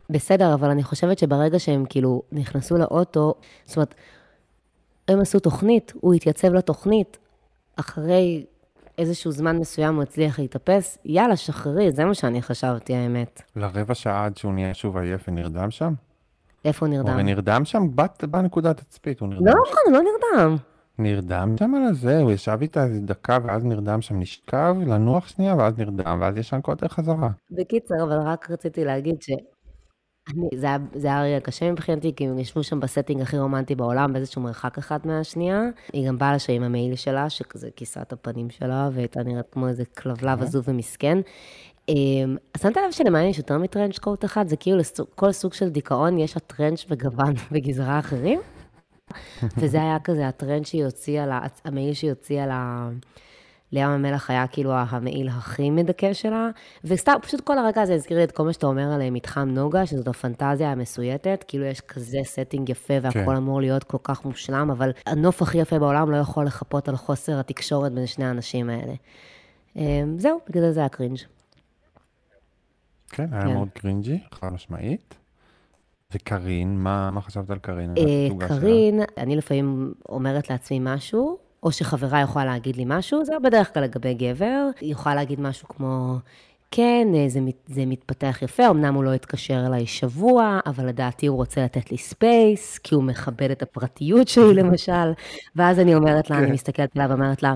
[0.09, 3.33] בסדר, אבל אני חושבת שברגע שהם כאילו נכנסו לאוטו,
[3.65, 3.95] זאת אומרת,
[5.07, 7.17] הם עשו תוכנית, הוא התייצב לתוכנית,
[7.75, 8.45] אחרי
[8.97, 13.41] איזשהו זמן מסוים הוא הצליח להתאפס, יאללה, שחררי, זה מה שאני חשבתי, האמת.
[13.55, 15.93] לרבע שעה עד שהוא נהיה שוב עייף ונרדם שם?
[16.65, 17.25] איפה הוא הוא הרי נרדם?
[17.25, 17.87] נרדם שם
[18.23, 19.51] בנקודת תצפית, הוא נרדם לא.
[19.51, 20.55] נכון, הוא לא נרדם.
[20.99, 25.55] נרדם שם על הזה, הוא ישב איתה איזה דקה ואז נרדם שם, נשכב, לנוח שנייה
[25.55, 27.29] ואז נרדם, ואז ישן כל הדרך חזרה.
[27.51, 29.29] בקיצר, אבל רק רציתי להגיד ש...
[30.29, 33.37] אני, זה, היה, זה היה רגע קשה מבחינתי, כי הם ישבו שם ב setting הכי
[33.37, 35.61] רומנטי בעולם, באיזשהו מרחק אחת מהשנייה.
[35.93, 39.67] היא גם באה לשם עם המעיל שלה, שכזה כיסה את הפנים שלה, והייתה נראית כמו
[39.67, 41.17] איזה כלבלב עזוב ומסכן.
[41.89, 44.47] אמ, שמת לב שלמעיין יש יותר מ trench coat אחד?
[44.47, 48.39] זה כאילו לכל סוג של דיכאון יש לה trench וגוון וגזרה אחרים?
[49.57, 52.89] וזה היה כזה ה trench שהיא הוציאה, לה, המעיל שהיא הוציאה לה,
[53.71, 56.49] לים המלח היה כאילו המעיל הכי מדכא שלה,
[56.83, 59.49] וסתם, פשוט כל הרגע הזה הזכיר לי את כל מה שאתה אומר על אה, מתחם
[59.49, 63.35] נוגה, שזאת הפנטזיה המסויטת, כאילו יש כזה setting יפה והכל כן.
[63.35, 67.39] אמור להיות כל כך מושלם, אבל הנוף הכי יפה בעולם לא יכול לחפות על חוסר
[67.39, 68.93] התקשורת בין שני האנשים האלה.
[69.75, 71.17] אמ, זהו, בגלל זה היה cringe.
[73.09, 73.53] כן, היה כן.
[73.53, 75.15] מאוד cringy, חד משמעית.
[76.15, 77.93] וקארין, מה מה חשבת על קארין?
[77.97, 78.47] אה?
[78.47, 83.83] קארין, אני לפעמים אומרת לעצמי משהו, או שחברה יכולה להגיד לי משהו, זה בדרך כלל
[83.83, 86.15] לגבי גבר, היא יכולה להגיד משהו כמו,
[86.71, 91.27] כן, אה, זה, מת- זה מתפתח יפה, אמנם הוא לא התקשר אליי שבוע, אבל לדעתי
[91.27, 95.11] הוא רוצה לתת לי space, כי הוא מכבד את הפרטיות שלי למשל,
[95.55, 97.55] ואז אני אומרת לה, אני מסתכלת עליה ואומרת לה,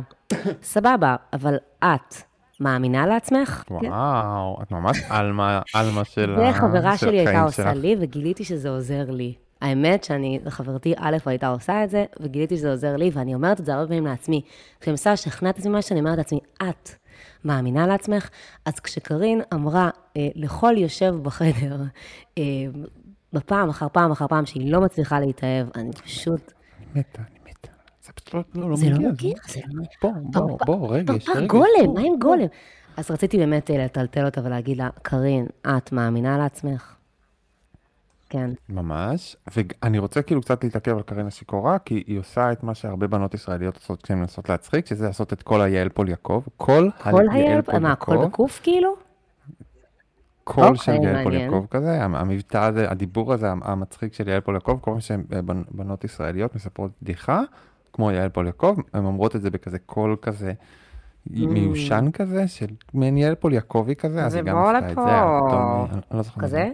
[0.62, 2.16] סבבה, אבל את
[2.60, 3.64] מאמינה לעצמך?
[3.72, 7.82] וואו, את ממש עלמה, עלמה של זה ה- חברה של שלי הייתה החיים עושה שלך.
[7.84, 9.34] לי, וגיליתי שזה עוזר לי.
[9.62, 13.66] האמת שאני, חברתי א' הייתה עושה את זה, וגיליתי שזה עוזר לי, ואני אומרת את
[13.66, 14.42] זה הרבה פעמים לעצמי.
[14.80, 16.90] כשאני מנסה לשכנע את עצמי משהו, אני אומרת לעצמי, את
[17.46, 18.30] מאמינה לעצמך?
[18.66, 21.82] אז כשקרין אמרה אה, לכל יושב בחדר,
[22.38, 22.44] אה,
[23.34, 26.52] בפעם אחר פעם אחר פעם שהיא לא מצליחה להתאהב, אני פשוט...
[26.96, 27.70] מתה, אני מתה.
[27.99, 27.99] זה פשוט
[28.34, 29.10] לא, לא, לא זה לא מגיע.
[29.10, 29.84] מגיע, זה לא...
[30.32, 31.30] בוא, בוא, רגש.
[31.48, 32.20] גולם, מה עם.
[32.22, 32.46] גולם?
[32.98, 35.46] אז רציתי באמת אה, לטלטל אותה ולהגיד לה, קרין,
[35.78, 36.96] את מאמינה לעצמך?
[38.30, 38.50] כן.
[38.70, 43.08] ממש, ואני רוצה כאילו קצת להתעכב על קרין השיכורה, כי היא עושה את מה שהרבה
[43.08, 46.90] בנות ישראליות עושות כשהן מנסות להצחיק, שזה לעשות את כל היעל פוליאקוב, כל
[47.32, 48.96] היעל פול מה, הכל יעקב, בקול כאילו?
[50.44, 51.66] קול של אוקיי, יעל פוליאקוב.
[51.72, 56.92] כזה, המ- המבטא הזה, הדיבור הזה, המצחיק של יעל פוליאקוב, כל פעם שבנות ישראליות מספרות
[57.02, 57.42] בדיחה,
[57.94, 60.54] כמו יעל פוליאקוב, הן אומרות את זה בכזה קול כזה.
[61.28, 66.22] מיושן כזה, של מעין יעל פוליאקובי כזה, אז היא גם עשתה את זה, אני לא
[66.22, 66.42] זוכר.
[66.42, 66.70] כזה?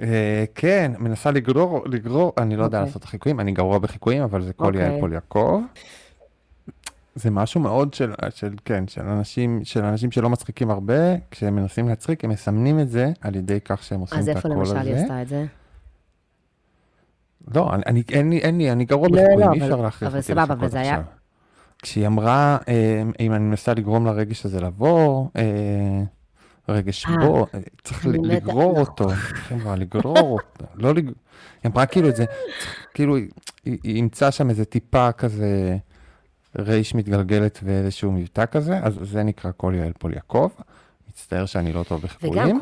[0.00, 2.88] אה, כן, מנסה לגרור, לגרור, אני לא יודע אוקיי.
[2.88, 5.00] לעשות חיקויים, אני גרוע בחיקויים, אבל זה כל יעל אוקיי.
[5.00, 5.62] פול יעקב.
[7.14, 10.94] זה משהו מאוד של, של, כן, של אנשים, של אנשים שלא מצחיקים הרבה,
[11.30, 14.48] כשהם מנסים להצחיק, הם מסמנים את זה על ידי כך שהם עושים אז את איפה
[14.48, 15.02] הקול למשל היא הזה.
[15.02, 15.44] עשתה את זה?
[17.54, 19.80] לא, אני, אני, אין לי, אין לי, אני גרוע לא, בחיקויים, לא, אי אבל- אפשר
[19.82, 21.04] להכריח אבל אותי סבבה, לחכות וזה היה- עכשיו.
[21.82, 25.42] כשהיא אמרה, אה, אם אני מנסה לגרום לרגש הזה לבוא, אה,
[26.68, 28.80] רגש אה, בו, אה, צריך לגרור נכון.
[28.80, 29.10] אותו,
[29.50, 29.76] היא אמרה?
[29.76, 31.06] לגרור אותו, לא לג...
[31.06, 31.12] היא
[31.72, 32.24] אמרה כאילו את זה,
[32.94, 33.28] כאילו, היא-
[33.84, 35.76] אימצה שם איזה טיפה כזה
[36.58, 40.48] רייש מתגלגלת ואיזשהו מבטא כזה, אז זה נקרא כל יעל פול יעקב.
[41.10, 42.56] מצטער שאני לא טוב בחיקויים.
[42.56, 42.58] וגם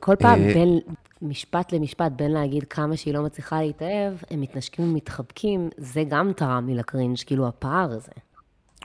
[0.00, 0.78] כל, פעם בין
[1.22, 6.66] משפט למשפט, בין להגיד כמה שהיא לא מצליחה להתאהב, הם מתנשקים ומתחבקים, זה גם תרם
[6.66, 8.12] לי לקרינג', כאילו הפער הזה.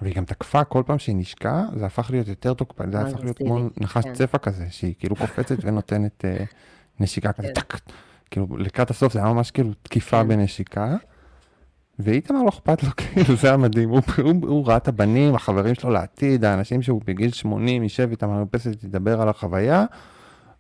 [0.02, 3.38] והיא גם תקפה כל פעם שהיא נשקה, זה הפך להיות יותר תוקפני, זה הפך להיות
[3.38, 4.14] כמו נחש כן.
[4.14, 6.44] צפה כזה, שהיא כאילו קופצת ונותנת אה,
[7.00, 7.54] נשיקה כזה, כן.
[7.54, 7.80] טק,
[8.32, 10.28] כאילו לקראת הסוף זה היה ממש כאילו תקיפה כן.
[10.28, 10.96] בנשיקה.
[12.00, 15.76] ואיתמר לא אכפת לו, כאילו זה היה מדהים, הוא, הוא, הוא ראה את הבנים, החברים
[15.76, 19.86] שלו לעתיד, האנשים שהוא בגיל 80 יישב איתם על המרפסת, ידבר על החוויה,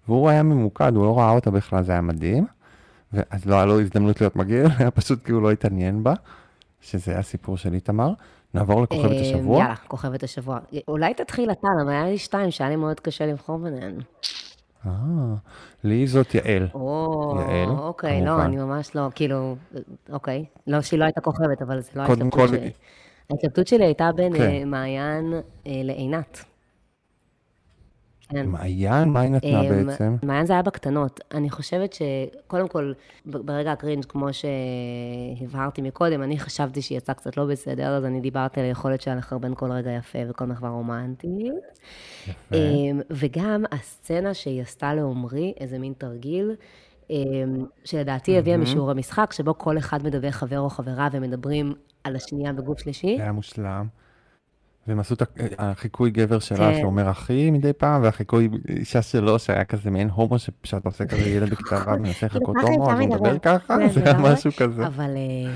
[0.08, 2.46] והוא היה ממוקד, הוא לא ראה אותה בכלל, זה היה מדהים.
[3.14, 6.14] ואז לא היה לו הזדמנות להיות מגעיל, היה פשוט כי הוא לא התעניין בה,
[6.82, 8.14] שזה הסיפור של איתמר.
[8.54, 9.60] נעבור לכוכבת אה, השבוע.
[9.60, 10.60] יאללה, כוכבת השבוע.
[10.88, 13.96] אולי תתחיל אתה, למה היה לי שתיים שהיה לי מאוד קשה לבחור ביניהן.
[14.86, 14.92] אה,
[15.84, 16.68] לי זאת יעל.
[16.74, 18.26] או, יעל, אוקיי, כמובן.
[18.26, 19.56] לא, אני ממש לא, כאילו,
[20.10, 20.46] אוקיי.
[20.68, 22.72] לא שהיא לא הייתה כוכבת, אבל זה לא ההתלבטות שלי.
[23.30, 24.42] ההתלבטות שלי הייתה בין כן.
[24.42, 25.34] אה, מעיין
[25.68, 26.46] אה, לעינת.
[28.36, 28.50] כן.
[28.50, 30.16] מעיין, מה היא נתנה אמ, בעצם?
[30.24, 31.20] מעיין זה היה בקטנות.
[31.34, 32.94] אני חושבת שקודם כל,
[33.26, 38.60] ברגע הקרינג', כמו שהבהרתי מקודם, אני חשבתי שהיא יצאה קצת לא בסדר, אז אני דיברתי
[38.60, 41.54] על היכולת שלה לחרבן כל רגע יפה וכל מחווה רומנטית.
[42.54, 46.56] אמ, וגם הסצנה שהיא עשתה לעומרי, איזה מין תרגיל,
[47.10, 52.54] אמ, שלדעתי הביאה משיעור המשחק, שבו כל אחד מדבר חבר או חברה ומדברים על השנייה
[52.54, 53.16] בגוף שלישי.
[53.18, 54.05] זה היה מושלם.
[54.88, 55.26] והם עשו את ה-
[55.58, 56.80] החיקוי גבר שלה כן.
[56.82, 61.50] שאומר אחי מדי פעם, והחיקוי אישה שלו שהיה כזה מעין הומו שאתה עושה כזה ילד
[61.50, 63.38] בכיתה ו' מנסה כאילו, לחכות הומו, אז הוא מדבר.
[63.40, 64.18] ככה, כן, זה היה.
[64.20, 64.88] משהו כזה.
[64.88, 65.54] אבל, אה,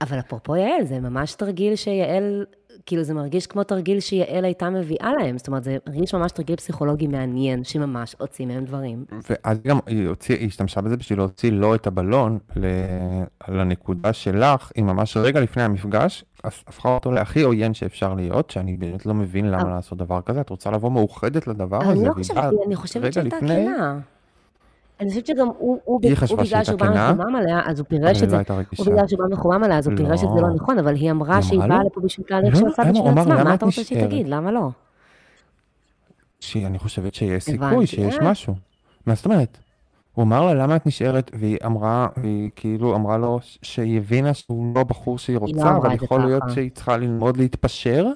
[0.00, 2.44] אבל אפרופו יעל, זה ממש תרגיל שיעל,
[2.86, 5.38] כאילו זה מרגיש כמו תרגיל שיעל הייתה מביאה להם.
[5.38, 9.04] זאת אומרת, זה מרגיש ממש תרגיל פסיכולוגי מעניין, שממש הוציא מהם דברים.
[9.30, 12.38] ואז גם היא הוציאה, היא השתמשה בזה בשביל להוציא לו את הבלון
[13.48, 19.06] לנקודה שלך, היא ממש רגע לפני המפגש, הפכה אותו להכי עוין שאפשר להיות, שאני באמת
[19.06, 22.24] לא מבין למה לעשות דבר כזה, את רוצה לבוא מאוחדת לדבר אני הזה, לא והיא
[22.24, 23.98] חושבת, אני חושבת שהייתה כנה.
[25.00, 28.36] אני חושבת שגם הוא, הוא, בגלל שהוא בא מחומם עליה, אז הוא פירש את זה.
[28.36, 28.86] לא הוא.
[28.86, 30.48] בגלל שהוא בא מחומם עליה, אז הוא פירש את זה לא.
[30.48, 31.84] לא נכון, אבל היא אמרה היא שהיא באה?
[31.84, 32.92] לפה בשביל תהליך לא, של למה?
[32.92, 34.04] בשביל עצמה, מה את אתה רוצה שהיא?
[34.04, 34.28] תגיד?
[34.28, 34.68] למה לא?
[36.40, 38.30] שאני חושבת שיש סיכוי, שיש אה.
[38.30, 38.54] משהו.
[39.06, 39.58] מה זאת אומרת?
[40.14, 41.30] הוא אמר לה, למה את נשארת?
[41.34, 45.92] והיא אמרה, והיא כאילו אמרה לו שהיא הבינה שהוא לא הבחור שהיא לא רוצה, אבל
[45.94, 46.42] יכול להיות.
[46.54, 48.06] שהיא צריכה ללמוד להתפשר.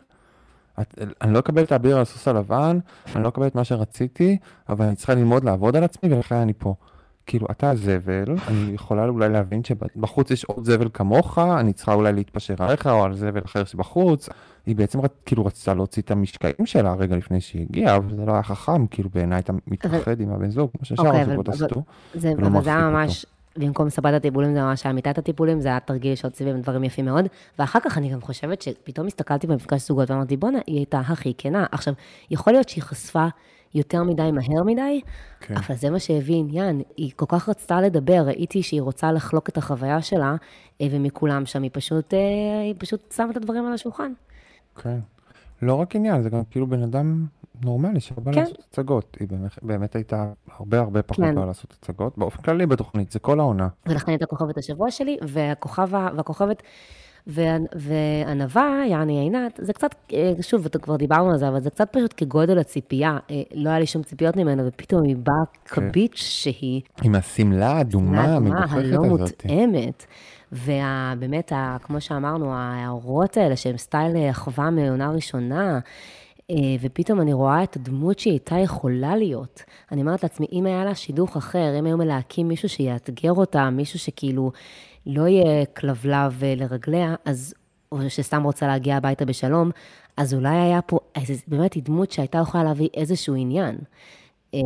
[0.81, 2.79] את, אני לא אקבל את האביר על הסוס הלבן,
[3.17, 4.37] אני לא אקבל את מה שרציתי,
[4.69, 6.75] אבל אני צריכה ללמוד לעבוד על עצמי ולכן אני פה.
[7.27, 12.13] כאילו, אתה זבל, אני יכולה אולי להבין שבחוץ יש עוד זבל כמוך, אני צריכה אולי
[12.13, 14.29] להתפשר עליך או על זבל אחר שבחוץ.
[14.67, 18.25] היא בעצם רצ- כאילו רצתה להוציא את המשקעים שלה רגע לפני שהיא הגיעה, אבל זה
[18.27, 21.65] לא היה חכם, כאילו בעיניי אתה מתאחד עם הבן זוג, כמו ששאר אוקיי, הזוגות עשו.
[22.15, 23.27] זה, אבל זה היה ממש,
[23.59, 27.05] במקום סבת הטיפולים זה ממש היה מיטת הטיפולים, זה היה תרגיל שהוציא בהם דברים יפים
[27.05, 27.25] מאוד.
[27.59, 31.67] ואחר כך אני גם חושבת שפתאום הסתכלתי במפגש זוגות ואמרתי, בואנה, היא הייתה הכי כנה.
[31.73, 31.95] עכשיו,
[32.31, 33.27] יכול להיות שהיא חשפה
[33.75, 35.01] יותר מדי מהר מדי,
[35.41, 35.57] כן.
[35.57, 36.83] אבל זה מה שהביא עניין.
[36.97, 40.37] היא כל כך רצתה לדבר, ראיתי שהיא רוצה לחלוק את החוויה שלה,
[40.81, 44.13] אה, ומכולם שם היא פשוט, אה, היא פשוט שמה את הדברים על השולחן.
[44.77, 44.99] כן.
[45.63, 47.27] לא רק עניין, זה גם כאילו בן אדם
[47.63, 48.41] נורמלי שבא כן.
[48.41, 49.17] לעשות הצגות.
[49.21, 50.25] היא באמת, באמת הייתה
[50.59, 51.35] הרבה הרבה פחות כן.
[51.35, 52.19] באה לעשות הצגות.
[52.19, 53.69] באופן כללי בתוכנית, זה כל העונה.
[53.87, 56.63] ולכן הייתה כוכבת השבוע שלי, והכוכב, והכוכבת,
[57.27, 61.89] וה- והענווה, יעני עינת, זה קצת, אה, שוב, כבר דיברנו על זה, אבל זה קצת
[61.93, 63.19] פשוט כגודל הציפייה.
[63.31, 68.23] אה, לא היה לי שום ציפיות ממנה, ופתאום היא באה כביץ' שהיא עם השמלה האדומה
[68.37, 69.21] המגוחכת הלא הזאת.
[69.21, 70.07] מותאמת.
[70.53, 75.79] ובאמת, כמו שאמרנו, ההערות האלה שהן סטייל אה, אחווה מעונה ראשונה,
[76.81, 79.63] ופתאום אני רואה את הדמות שהיא הייתה יכולה להיות.
[79.93, 83.99] אני אומרת לעצמי, אם היה לה שידוך אחר, אם היו מלהקים מישהו שיאתגר אותה, מישהו
[83.99, 84.53] שכאילו
[85.07, 87.55] לא יהיה כלבלב אה, לרגליה, אז,
[87.93, 89.71] או שסתם רוצה להגיע הביתה בשלום,
[90.17, 93.79] אז אולי היה פה, איזה, באמת היא דמות שהייתה יכולה להביא איזשהו עניין.
[94.55, 94.61] אה,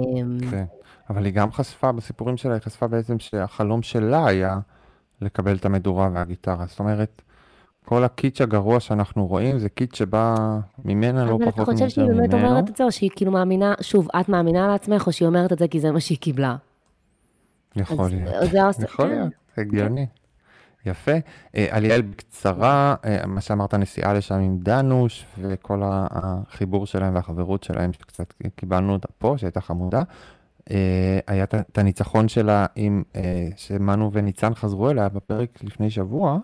[0.51, 0.65] כן.
[1.11, 4.59] אבל היא גם חשפה, בסיפורים שלה, היא חשפה בעצם שהחלום שלה היה
[5.21, 6.67] לקבל את המדורה והגיטרה.
[6.67, 7.23] זאת אומרת,
[7.89, 10.35] כל הקיץ' הגרוע שאנחנו רואים זה קיץ' שבא
[10.85, 12.49] ממנה לא אבל אתה פחות חושב שהיא באמת ממנו.
[12.49, 15.59] אומרת את זה, או שהיא כאילו מאמינה, שוב, את מאמינה לעצמך, או שהיא אומרת את
[15.59, 16.57] זה כי זה מה שהיא קיבלה?
[17.77, 18.75] יכול להיות.
[18.77, 19.11] זה יכול כן.
[19.11, 20.07] להיות, הגיוני.
[20.87, 21.13] יפה.
[21.57, 27.93] אה, אליאל, בקצרה, אה, מה שאמרת, נסיעה לשם עם דנוש, וכל החיבור שלהם והחברות שלהם,
[27.93, 30.03] שקצת קיבלנו אותה פה, שהייתה חמודה.
[30.71, 36.39] אה, היה את הניצחון שלה עם, אה, שמנו וניצן חזרו אליה בפרק לפני שבוע,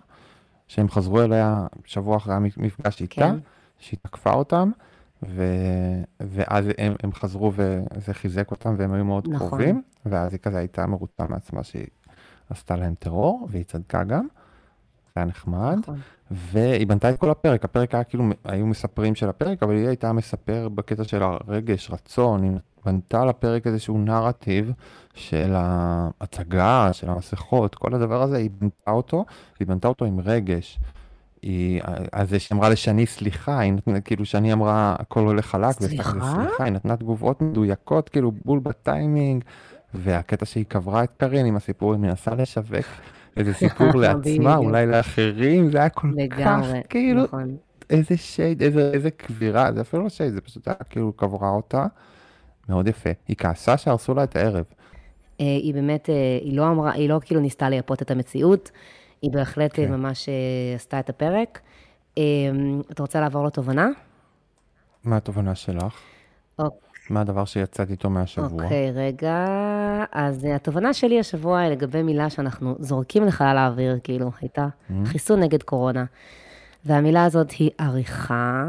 [0.67, 3.35] שהם חזרו אליה שבוע אחרי המפגש איתה, כן.
[3.79, 4.71] שהיא תקפה אותם,
[5.23, 5.43] ו...
[6.19, 9.47] ואז הם, הם חזרו וזה חיזק אותם והם היו מאוד נכון.
[9.47, 11.87] קרובים, ואז היא כזה הייתה מרוצה מעצמה שהיא
[12.49, 14.27] עשתה להם טרור, והיא צדקה גם,
[15.05, 15.99] זה היה נחמד, נכון.
[16.31, 20.13] והיא בנתה את כל הפרק, הפרק היה כאילו, היו מספרים של הפרק, אבל היא הייתה
[20.13, 22.51] מספר בקטע של הרגש, רצון, היא
[22.85, 24.71] בנתה לפרק איזשהו נרטיב
[25.13, 29.25] של ההצגה, של המסכות, כל הדבר הזה, היא בנתה אותו,
[29.59, 30.79] והיא בנתה אותו עם רגש.
[31.41, 36.11] היא, אז זה שאמרה לשני סליחה, היא נתנה, כאילו שני אמרה הכל הולך חלק, סליחה?
[36.11, 39.43] סליחה, היא נתנה תגובות מדויקות, כאילו בול בטיימינג,
[39.93, 42.85] והקטע שהיא קברה את קארין עם הסיפור, היא מנסה לשווק
[43.37, 44.47] איזה סיפור לעצמה, בדיוק.
[44.57, 46.07] אולי לאחרים, זה היה כל
[46.39, 47.57] כך, כאילו, נכון.
[47.89, 51.85] איזה שייד, איזה, איזה קבירה, זה אפילו לא שייד, זה פשוט היה כאילו קברה אותה,
[52.69, 53.09] מאוד יפה.
[53.27, 54.65] היא כעסה שהרסו לה את הערב.
[55.39, 58.71] אה, היא באמת, אה, היא לא אמרה, היא לא כאילו ניסתה לייפות את המציאות,
[59.21, 59.83] היא בהחלט כן.
[59.91, 61.59] אה, ממש אה, עשתה את הפרק.
[62.91, 63.89] אתה רוצה לעבור לתובנה?
[65.03, 65.99] מה התובנה שלך?
[66.59, 66.84] אוקיי.
[67.09, 68.63] מה הדבר שיצאת איתו מהשבוע?
[68.63, 69.45] אוקיי, רגע.
[70.11, 74.67] אז אה, התובנה שלי השבוע היא לגבי מילה שאנחנו זורקים לחלל האוויר, כאילו, הייתה
[75.05, 76.05] חיסון נגד קורונה.
[76.85, 78.63] והמילה הזאת היא עריכה.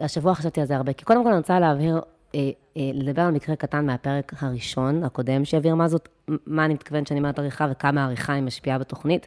[0.00, 2.00] השבוע חשבתי על זה הרבה, כי קודם כל אני רוצה להבהיר,
[2.34, 2.40] אה,
[2.76, 6.08] אה, לדבר על מקרה קטן מהפרק הראשון, הקודם, שהבהיר מה זאת,
[6.46, 9.26] מה אני מתכוונת שאני אומרת עריכה וכמה העריכה היא משפיעה בתוכנית.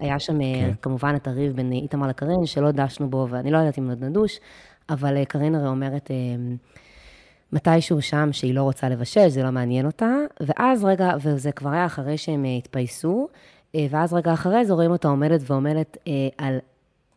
[0.00, 0.72] היה שם אה, כן.
[0.82, 4.40] כמובן את הריב בין איתמר לקרין, שלא דשנו בו, ואני לא יודעת אם עוד נדוש,
[4.88, 6.16] אבל אה, קרין הרי אומרת, אה,
[7.52, 11.86] מתישהו שם שהיא לא רוצה לבשל, זה לא מעניין אותה, ואז רגע, וזה כבר היה
[11.86, 13.28] אחרי שהם אה, התפייסו,
[13.74, 16.58] אה, ואז רגע אחרי זה רואים אותה עומדת ועומדת אה, על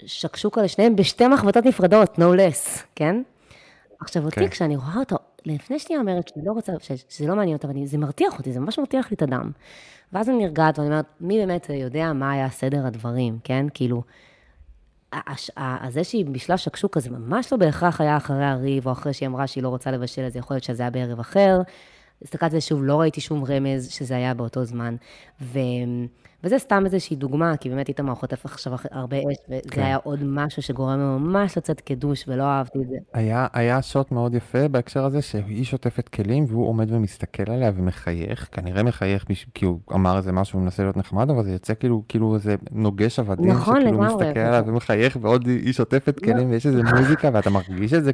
[0.06, 3.22] שקשוקה לשניהם בשתי מחבטות נפרדות, no less, כן?
[4.02, 4.48] עכשיו אותי, כן.
[4.50, 5.16] כשאני רואה אותו,
[5.46, 8.38] לפני שנייה אומרת שאני לא רוצה לבשל, שזה לא מעניין אותה, אבל אני- זה מרתיח
[8.38, 9.52] אותי, זה ממש מרתיח לי את הדם.
[10.14, 13.66] ואז אני נרגעת ואני אומרת, מי באמת יודע מה היה סדר הדברים, כן?
[13.74, 14.02] כאילו,
[15.90, 19.48] זה שהיא בישלה שקשוקה, זה ממש לא בהכרח היה אחרי הריב, או אחרי שהיא אמרה
[19.48, 21.58] שהיא לא רוצה לבשל את זה, יכול להיות שזה היה בערב אחר.
[22.22, 24.96] הסתכלתי על זה שוב, לא ראיתי שום רמז שזה היה באותו זמן.
[25.42, 25.60] ו...
[26.44, 29.82] וזה סתם איזושהי דוגמה, כי באמת איתמר חוטף עכשיו הרבה אש, וזה כן.
[29.82, 32.96] היה עוד משהו שגורם לו ממש לצאת כדוש, ולא אהבתי את זה.
[33.14, 38.50] היה, היה שוט מאוד יפה בהקשר הזה, שהיא שוטפת כלים והוא עומד ומסתכל עליה ומחייך,
[38.52, 39.26] כנראה מחייך.
[39.54, 43.20] כי הוא אמר איזה משהו ומנסה להיות נחמד, אבל זה יוצא כאילו, כאילו איזה נוגש
[43.20, 44.26] עבדים, נכון, שכאילו לגמרי.
[44.26, 48.12] מסתכל עליה ומחייך, ועוד היא שוטפת כלים ויש איזה מוזיקה, ואתה מרגיש את זה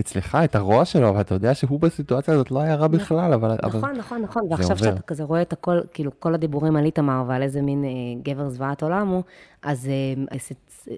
[0.00, 3.56] אצלך, את הרוע שלו, ואתה יודע שהוא בסיטואציה הזאת לא היה רע בכלל, אבל...
[3.62, 3.78] אבל...
[3.78, 4.42] נכון, נכון, נכון.
[4.50, 4.90] ועכשיו עובר.
[4.90, 7.90] שאתה כזה רואה את הכל, כאילו, כל הדיבורים על איתמר ועל איזה מין אה,
[8.22, 9.22] גבר זוועת עולם הוא,
[9.62, 10.52] אז אה, אז,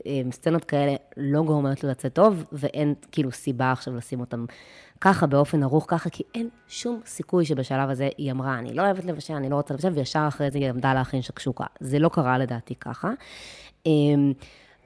[0.06, 4.44] אה, סצנות כאלה לא גורמות לו לצאת טוב, ואין כאילו סיבה עכשיו לשים אותם
[5.00, 9.04] ככה, באופן ערוך ככה, כי אין שום סיכוי שבשלב הזה היא אמרה, אני לא אוהבת
[9.04, 11.64] לבשל, אני לא רוצה לבשל, וישר אחרי זה היא עמדה להכין שקשוקה.
[11.80, 13.10] זה לא קרה לדעתי ככה.
[13.86, 13.92] אה,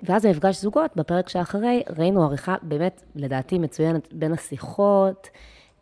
[0.02, 5.28] ואז במפגש זוגות, בפרק שאחרי, ראינו עריכה באמת, לדעתי, מצוינת בין השיחות.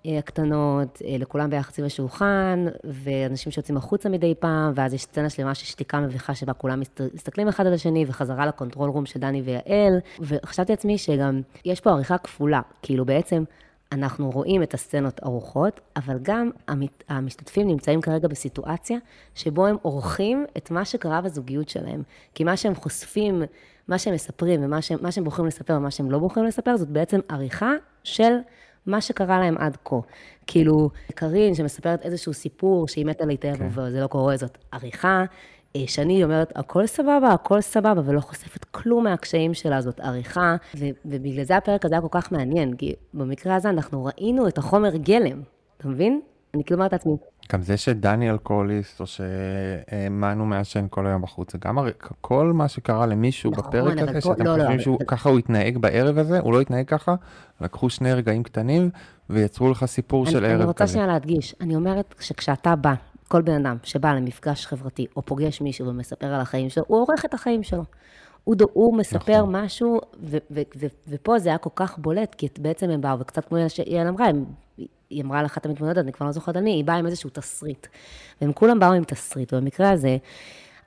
[0.07, 5.31] אה, הקטנות, אה, לכולם ביחד סביב השולחן, ואנשים שיוצאים החוצה מדי פעם, ואז יש סצנה
[5.31, 9.21] שלמה של שתיקה מביכה שבה כולם מסת- מסתכלים אחד על השני, וחזרה לקונטרול רום של
[9.21, 13.45] דני ויעל, וחשבתי לעצמי שגם יש פה עריכה כפולה, כאילו בעצם
[13.93, 18.99] אנחנו רואים את הסצנות ערוכות, אבל גם המת- המשתתפים נמצאים כרגע בסיטואציה
[19.35, 22.03] שבו הם עורכים את מה שקרה בזוגיות שלהם,
[22.35, 23.43] כי מה שהם חושפים,
[23.89, 27.21] מה שהם מספרים, ומה שהם, שהם בוחרים לספר ומה שהם לא בוחרים לספר, זאת בעצם
[27.29, 27.73] עריכה
[28.05, 28.33] של...
[28.87, 29.97] מה שקרה להם עד כה.
[30.47, 33.69] כאילו, קארין שמספרת איזשהו סיפור שהיא מתה להתאהב כן.
[33.71, 35.25] וזה לא קורה, זאת עריכה.
[35.77, 40.85] אה, שני אומרת, הכל סבבה, הכל סבבה, ולא חושפת כלום מהקשיים שלה, זאת עריכה, ו-
[41.05, 44.97] ובגלל זה הפרק הזה היה כל כך מעניין, כי במקרה הזה אנחנו ראינו את החומר
[44.97, 45.43] גלם,
[45.77, 46.21] אתה מבין?
[46.55, 47.17] אני כאילו אומרת לעצמי,
[47.53, 52.69] גם זה שדני אלכוהוליסט, או שמנו מעשן כל היום בחוץ, זה גם הרי כל מה
[52.69, 55.79] שקרה למישהו נכון, בפרק אבל הזה, שאתם לא, לא, חושבים אבל- שהוא, ככה הוא התנהג
[55.79, 57.15] בערב הזה, הוא לא התנהג ככה,
[57.61, 58.91] לקחו שני רגעים קטנים
[59.31, 60.93] ויצרו לך סיפור של אני, ערב אני רוצה כזה.
[60.93, 62.95] שנייה להדגיש, אני אומרת שכשאתה בא,
[63.29, 67.25] כל בן אדם שבא למפגש חברתי, או פוגש מישהו ומספר על החיים שלו, הוא עורך
[67.25, 67.85] את החיים שלו.
[68.45, 69.57] הוא, דו- הוא מספר נכון.
[69.57, 73.45] משהו, ו- ו- ו- ופה זה היה כל כך בולט, כי בעצם הם באו, וקצת
[73.45, 74.45] כמו שיעל אמרה, הם,
[75.13, 77.87] היא אמרה לאחת המתמודדות, אני כבר לא זוכרת מי, היא באה עם איזשהו תסריט.
[78.41, 80.17] והם כולם באו עם תסריט, ובמקרה הזה,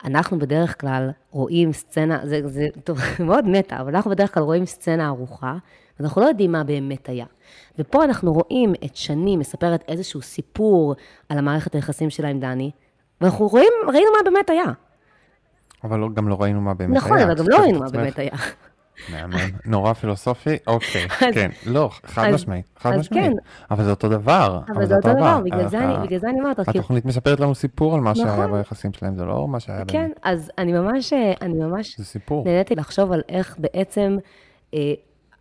[0.06, 4.66] אנחנו בדרך כלל רואים סצנה, זה, זה טוב, מאוד מטה, אבל אנחנו בדרך כלל רואים
[4.66, 5.56] סצנה ערוכה,
[6.00, 7.26] ואנחנו לא יודעים מה באמת היה.
[7.80, 10.96] ופה אנחנו רואים את שני מספרת איזשהו סיפור
[11.30, 12.72] על המערכת היחסים שלה עם דני,
[13.22, 14.66] ואנחנו רואים, ראינו מה באמת היה.
[15.84, 16.98] אבל לא- גם לא ראינו מה באמת היה.
[16.98, 17.90] נכון, אבל גם לא ראינו מה.
[17.90, 18.32] באמת היה.
[19.12, 19.34] מהמם,
[19.66, 23.26] נורא פילוסופי, אוקיי, כן, לא, חד משמעית, חד משמעית.
[23.26, 23.32] כן.
[23.72, 24.62] אבל זה אותו דבר.
[24.76, 25.96] אבל זה אותו דבר, בגלל זה אני-
[26.30, 28.52] אני אומרת, התוכנית מספרת לנו סיפור על מה שהיה נכון.
[28.52, 30.20] ביחסים שלהם, זה לא מה שהיה כן, באמת.
[30.24, 32.46] אז אני ממש, אני ממש זה סיפור.
[32.46, 34.18] נהניתי לחשוב על איך בעצם
[34.74, 34.80] אה,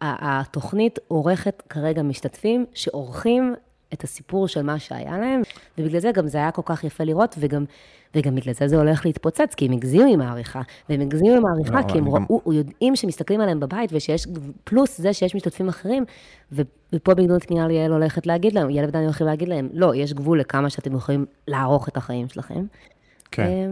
[0.03, 3.55] התוכנית עורכת כרגע משתתפים שעורכים
[3.95, 5.43] את הסיפור של מה שהיה להם,
[5.79, 7.65] ובגלל זה גם זה היה כל כך יפה לראות, וגם,
[8.15, 11.81] וגם בגלל זה זה הולך להתפוצץ, כי הם הגזימו עם העריכה, והם הגזימו עם העריכה,
[11.81, 14.27] לא, כי הם אני גם- ראו, יודעים שמסתכלים עליהם בבית, ושיש,
[14.65, 16.05] פלוס זה שיש משתתפים אחרים,
[16.53, 20.13] ו- ופה בהגנות קנייה ליעל הולכת להגיד להם, יעל ודני הולכים להגיד להם, לא, יש
[20.13, 22.65] גבול לכמה שאתם יכולים לערוך את החיים שלכם.
[23.31, 23.71] כן.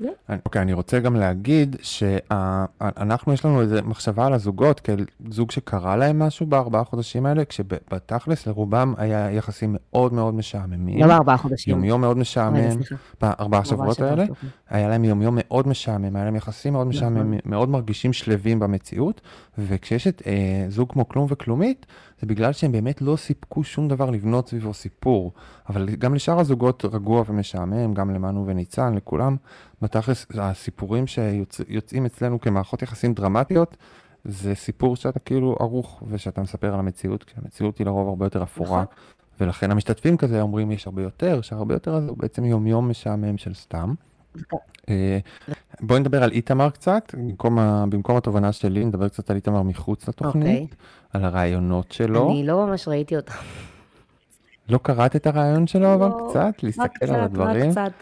[0.00, 5.50] אני- אוקיי, אני רוצה גם להגיד שאנחנו, יש לנו איזו מחשבה על הזוגות, כאל זוג
[5.50, 11.00] שקרה להם משהו בארבעה חודשים האלה, כשבתכלס לרובם היה יחסים מאוד מאוד משעממים.
[11.00, 11.74] לא בארבעה חודשים.
[11.74, 12.94] יומיום מאוד משעמם, סליחה.
[13.20, 14.48] בארבעה השבועות שבועות, האלה, אוקיי.
[14.70, 16.96] היה להם יומיום מאוד משעמם, היה להם יחסים מאוד נכון.
[16.96, 19.20] משעממים, מאוד מרגישים שלווים במציאות,
[19.58, 21.86] וכשיש את אה, זוג כמו כלום וכלומית,
[22.20, 25.32] זה בגלל שהם באמת לא סיפקו שום דבר לבנות סביבו סיפור.
[25.68, 29.36] אבל גם לשאר הזוגות רגוע ומשעמם, גם למנו וניצן, לכולם,
[29.82, 33.76] בתכלס, הסיפורים שיוצאים אצלנו כמערכות יחסים דרמטיות,
[34.24, 38.82] זה סיפור שאתה כאילו ערוך ושאתה מספר על המציאות, כשהמציאות היא לרוב הרבה יותר אפורה.
[38.82, 38.94] נכון.
[39.40, 43.54] ולכן המשתתפים כזה אומרים יש הרבה יותר, שהרבה יותר הזה הוא בעצם יומיום משעמם של
[43.54, 43.94] סתם.
[44.88, 45.18] אה,
[45.80, 50.08] בואי נדבר על איתמר קצת, במקום, ה- במקום התובנה שלי, נדבר קצת על איתמר מחוץ
[50.08, 50.66] לתוכנית, אוקיי.
[51.12, 52.30] על הרעיונות שלו.
[52.30, 53.32] אני לא ממש ראיתי אותה.
[54.68, 56.40] לא קראת את הרעיון שלו אבל לא, קצת?
[56.40, 57.70] רק להסתכל קצת, על רק הדברים?
[57.70, 57.92] קצת.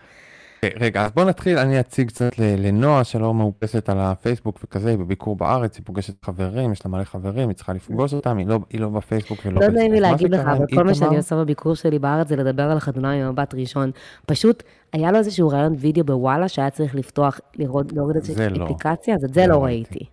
[0.64, 4.98] אה, רגע, אז בוא נתחיל, אני אציג קצת לנועה שלא מאופסת על הפייסבוק וכזה, היא
[4.98, 8.58] בביקור בארץ, היא פוגשת חברים, יש לה מלא חברים, היא צריכה לפגוש אותם, היא לא,
[8.70, 9.68] היא לא בפייסבוק ולא לא.
[9.68, 12.36] נעים לי אז להגיד לך, עם אבל כל מה שאני עושה בביקור שלי בארץ זה
[12.36, 13.90] לדבר על החתונה ממבט ראשון.
[14.26, 18.64] פשוט, היה לו איזשהו רעיון וידאו בוואלה שהיה צריך לפתוח, לראות, להוריד את זה לא.
[18.64, 20.04] אפליקציה, אז את זה לא לא ראיתי.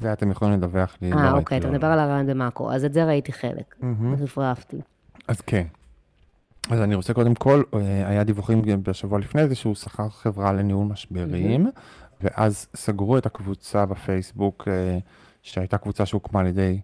[0.00, 1.10] זה אתם יכולים לדווח לי.
[1.10, 1.86] לא אה, אוקיי, אתה מדבר.
[1.86, 3.74] על הרעיון במאקו, אז את זה ראיתי חלק.
[3.80, 4.14] מהמם.
[4.22, 4.80] רפרפתי.
[5.28, 5.64] אז כן.
[6.70, 10.86] אז אני רוצה קודם כל, אה, היה דיווחים בשבוע לפני זה שהוא שכר חברה לניהול
[10.86, 11.66] משברים,
[12.20, 14.98] ואז סגרו את הקבוצה בפייסבוק, אה,
[15.42, 16.80] שהייתה קבוצה שהוקמה על ידי,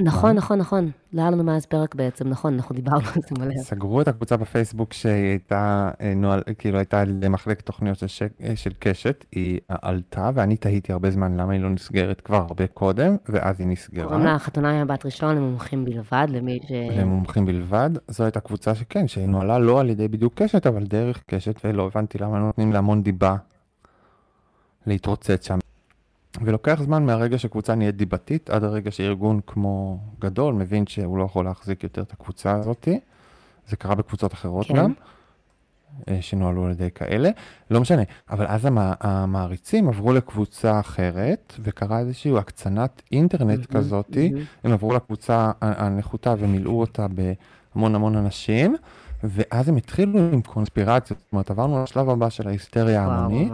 [0.00, 0.90] נכון, נכון, נכון.
[1.12, 3.62] לא היה לנו מאז פרק בעצם, נכון, אנחנו דיברנו על זה מלא.
[3.62, 8.56] סגרו את הקבוצה בפייסבוק שהייתה אה, נוהל, כאילו הייתה על ידי מחלקת תוכניות של, אה,
[8.56, 13.16] של קשת, היא עלתה, ואני תהיתי הרבה זמן למה היא לא נסגרת כבר הרבה קודם,
[13.28, 14.06] ואז היא נסגרה.
[14.06, 16.72] קוראים לה חתונה ממבט ראשון למומחים בלבד, למי ש...
[16.72, 21.60] למומחים בלבד, זו הייתה קבוצה שכן, שנוהלה לא על ידי בדיוק קשת, אבל דרך קשת,
[21.64, 23.36] ולא הבנתי למה נותנים לה המון דיבה
[24.86, 25.58] להתרוצץ שם.
[26.42, 31.44] ולוקח זמן מהרגע שקבוצה נהיית דיבתית, עד הרגע שארגון כמו גדול מבין שהוא לא יכול
[31.44, 32.88] להחזיק יותר את הקבוצה הזאת.
[33.68, 34.74] זה קרה בקבוצות אחרות כן.
[34.74, 34.92] גם,
[36.08, 37.30] אה, שנוהלו על ידי כאלה.
[37.70, 44.32] לא משנה, אבל אז המע- המעריצים עברו לקבוצה אחרת, וקרה איזושהי הקצנת אינטרנט כזאתי.
[44.64, 48.76] הם עברו לקבוצה הנחותה ומילאו אותה בהמון המון אנשים,
[49.24, 51.18] ואז הם התחילו עם קונספירציות.
[51.18, 53.52] זאת אומרת, עברנו לשלב הבא של ההיסטריה ההמונית.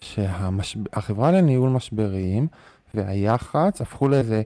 [0.00, 2.46] שהחברה לניהול משברים
[2.94, 4.42] והיח"צ הפכו לאיזה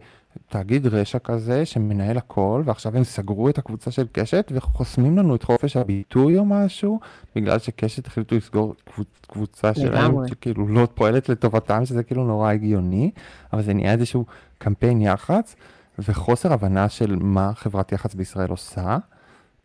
[0.48, 5.42] תאגיד רשע כזה שמנהל הכל, ועכשיו הם סגרו את הקבוצה של קשת וחוסמים לנו את
[5.42, 7.00] חופש הביטוי או משהו,
[7.36, 9.92] בגלל שקשת החליטו לסגור קבוצ- קבוצה שלהם.
[10.28, 13.10] שכאילו לא פועלת לטובתם, שזה כאילו נורא הגיוני,
[13.52, 14.24] אבל זה נהיה איזשהו
[14.58, 15.56] קמפיין יח"צ,
[15.98, 18.98] וחוסר הבנה של מה חברת יח"צ בישראל עושה.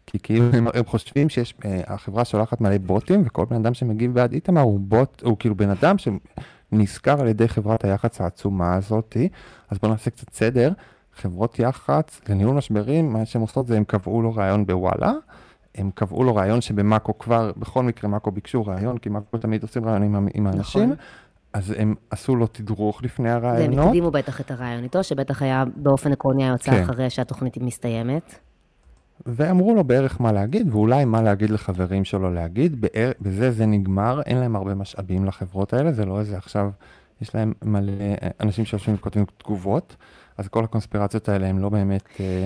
[0.08, 4.14] כי כאילו הם, הם חושבים שיש, אה, החברה שולחת מלא בוטים, וכל בן אדם שמגיב
[4.14, 9.30] בעד איתמר הוא בוט, הוא כאילו בן אדם שנשכר על ידי חברת היח"צ העצומה הזאתי.
[9.70, 10.72] אז בואו נעשה קצת סדר.
[11.16, 15.12] חברות יח"צ לניהול משברים, מה שהן עושות זה הם קבעו לו רעיון בוואלה,
[15.76, 19.86] הם קבעו לו רעיון שבמאקו כבר, בכל מקרה מאקו ביקשו רעיון, כי מאקו תמיד עושים
[19.86, 20.96] רעיונים עם, עם האנשים, נכון.
[21.54, 23.86] אז הם עשו לו תדרוך לפני והם הרעיונות.
[23.86, 26.84] הקדימו בטח את הרעיון איתו, שבטח היה באופן עקרוני היה יוצא כן.
[26.84, 28.40] אחרי שהתוכנית מסתיימת.
[29.26, 34.22] ואמרו לו בערך מה להגיד, ואולי מה להגיד לחברים שלו להגיד, בער, בזה זה נגמר,
[34.26, 36.70] אין להם הרבה משאבים לחברות האלה, זה לא איזה עכשיו,
[37.22, 39.96] יש להם מלא אה, אנשים שיושבים וכותבים תגובות,
[40.38, 42.46] אז כל הקונספירציות האלה הם לא באמת אה,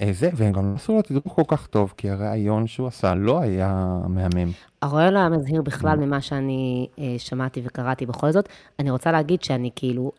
[0.00, 3.40] אה, זה, והם גם עשו לו תדרוך כל כך טוב, כי הרעיון שהוא עשה לא
[3.40, 4.50] היה מהמם.
[4.82, 6.00] הרעיון לא היה מזהיר בכלל Mm.
[6.00, 8.48] ממה שאני אה, שמעתי וקראתי בכל זאת.
[8.78, 10.12] אני רוצה להגיד שאני כאילו,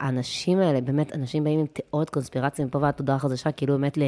[0.00, 3.98] האנשים האלה, באמת, אנשים באים עם תיאוריות קונספירציה מפה ועד תודה חדשה, כאילו באמת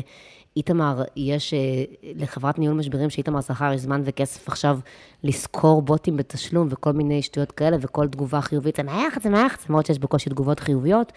[0.57, 4.79] לאיתמר יש, אה, לחברת ניהול משברים שאיתמר שכר, יש זמן וכסף עכשיו
[5.25, 9.87] לשכור בוטים בתשלום וכל מיני שטויות כאלה, וכל תגובה חיובית, זה מהיחד, זה מהיחד, למרות
[9.87, 11.13] שיש בקושי תגובות חיוביות.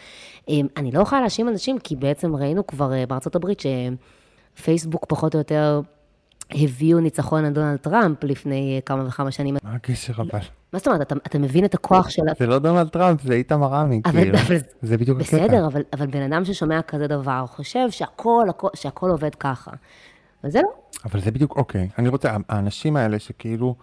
[0.49, 3.63] אה, אני לא יכולה להאשים אנשים, כי בעצם ראינו כבר אה, בארצות הברית
[4.57, 5.81] שפייסבוק פחות או יותר
[6.51, 9.55] הביאו ניצחון על דונלד טראמפ לפני אה, כמה וכמה שנים.
[9.63, 10.39] מה הקשר אבל?
[10.75, 12.21] מה זאת אומרת, אתה, אתה מבין את הכוח של...
[12.39, 14.37] זה לא דונלד טראמפ, זה איתמר עמי, כאילו.
[14.37, 15.37] אבל, זה בדיוק הקטע.
[15.37, 19.71] בסדר, אבל, אבל בן אדם ששומע כזה דבר, חושב שהכל, הכל, שהכל עובד ככה.
[20.43, 20.69] וזה לא.
[21.05, 23.75] אבל זה בדיוק, אוקיי, אני רוצה, האנשים האלה שכאילו,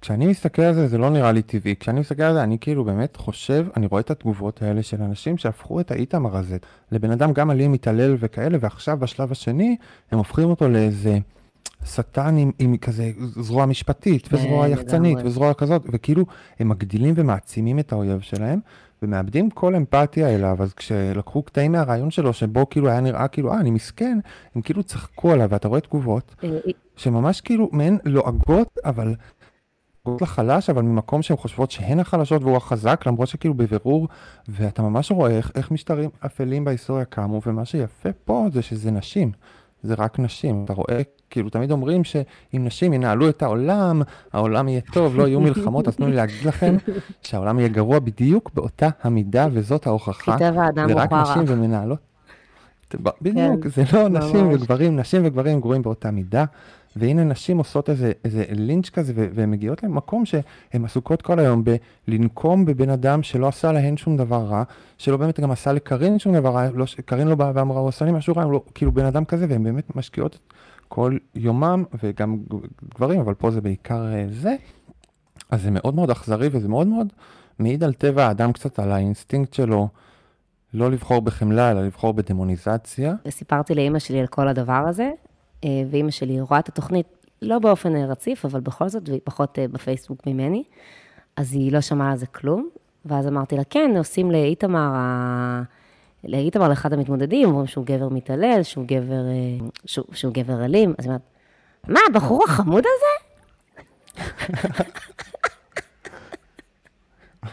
[0.00, 1.74] כשאני מסתכל על זה, זה לא נראה לי טבעי.
[1.80, 5.38] כשאני מסתכל על זה, אני כאילו באמת חושב, אני רואה את התגובות האלה של אנשים
[5.38, 6.56] שהפכו את האיתמר הזה
[6.92, 9.76] לבן אדם גם אלים, מתעלל וכאלה, ועכשיו בשלב השני,
[10.10, 11.18] הם הופכים אותו לאיזה
[11.84, 15.18] שטן עם, עם כזה זרוע משפטית, כן, וזרוע יחצנית.
[15.24, 16.24] וזרוע כזאת, וכאילו,
[16.58, 18.60] הם מגדילים ומעצימים את האויב שלהם.
[19.02, 23.60] ומאבדים כל אמפתיה אליו, אז כשלקחו קטעים מהרעיון שלו, שבו כאילו היה נראה כאילו, אה,
[23.60, 24.18] אני מסכן,
[24.54, 26.48] הם כאילו צחקו עליו, ואתה רואה תגובות, אה,
[26.96, 29.14] שממש כאילו מעין לועגות, אבל
[30.20, 34.08] לחלש, אבל ממקום שהן חושבות שהן החלשות והוא החזק, למרות שכאילו בבירור,
[34.48, 39.32] ואתה ממש רואה איך, איך משטרים אפלים בהיסטוריה קמו, ומה שיפה פה זה שזה נשים,
[39.82, 40.64] זה רק נשים.
[40.64, 41.00] אתה רואה,
[41.30, 44.02] כאילו תמיד אומרים שאם נשים ינהלו את העולם,
[44.32, 46.76] העולם יהיה טוב, לא יהיו מלחמות, אז תנו לי להגיד לכם
[47.22, 50.38] שהעולם יהיה גרוע בדיוק באותה המידה, וזאת ההוכחה.
[50.38, 51.22] טבע האדם זה הוא רק חרא.
[51.22, 51.98] נשים ומנהלות.
[53.02, 54.52] ב- בדיוק, כן, זה לא נשים.
[54.52, 56.44] וגברים, נשים וגברים גרועים באותה מידה.
[56.96, 61.64] והנה נשים עושות איזה, איזה לינץ' כזה, והן מגיעות למקום שהן עסוקות כל היום
[62.08, 64.62] בלנקום בבן אדם שלא עשה להן שום דבר רע,
[64.98, 68.04] שלא באמת גם עשה לקרין שום דבר רע, לא, קרין לא באה ואמרה, הוא עשה
[68.04, 70.38] לי משהו רע, לא, כאילו בן אדם כזה, והן באמת משקיעות
[70.88, 72.38] כל יומם, וגם
[72.94, 74.56] גברים, אבל פה זה בעיקר אה, זה.
[75.50, 77.12] אז זה מאוד מאוד אכזרי, וזה מאוד מאוד
[77.58, 79.88] מעיד על טבע האדם קצת, על האינסטינקט שלו.
[80.74, 83.14] לא לבחור בחמלה, אלא לבחור בדמוניזציה.
[83.26, 85.10] וסיפרתי לאימא שלי על כל הדבר הזה,
[85.64, 87.06] ואימא שלי רואה את התוכנית,
[87.42, 90.62] לא באופן אה, רציף, אבל בכל זאת, והיא פחות אה, בפייסבוק ממני,
[91.36, 92.68] אז היא לא שמעה על זה כלום,
[93.04, 95.62] ואז אמרתי לה, כן, עושים לאיתמר, ה-
[96.24, 101.04] לאיתמר לאחד המתמודדים, אומרים שהוא גבר מתעלל, שהוא גבר, אה, שהוא, שהוא גבר אלים, אז
[101.04, 101.20] היא אומרת,
[101.88, 104.24] מה, הבחור החמוד הזה?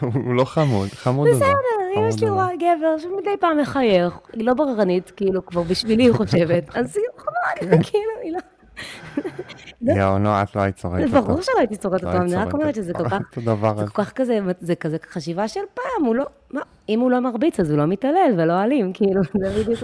[0.00, 1.40] הוא לא חמוד, חמוד הוא לא.
[1.46, 2.42] בסדר, אמא שלי הוא לא.
[2.42, 7.04] רואה גבר שמדי פעם מחייך, היא לא בררנית, כאילו, כבר בשבילי היא חושבת, אז היא
[7.16, 8.38] חמוד, כאילו, היא לא...
[9.96, 11.22] יואו, נו, את לא היית צורקת אותו.
[11.22, 13.18] ברור שלא הייתי צורקת לא אותו, אני רק אומרת שזה כל כך,
[13.76, 13.86] זה.
[13.86, 16.24] כל כך כזה, זה כזה חשיבה של פעם, הוא לא,
[16.88, 19.80] אם הוא לא מרביץ אז הוא לא מתעלל ולא אלים, כאילו, זה בדיוק,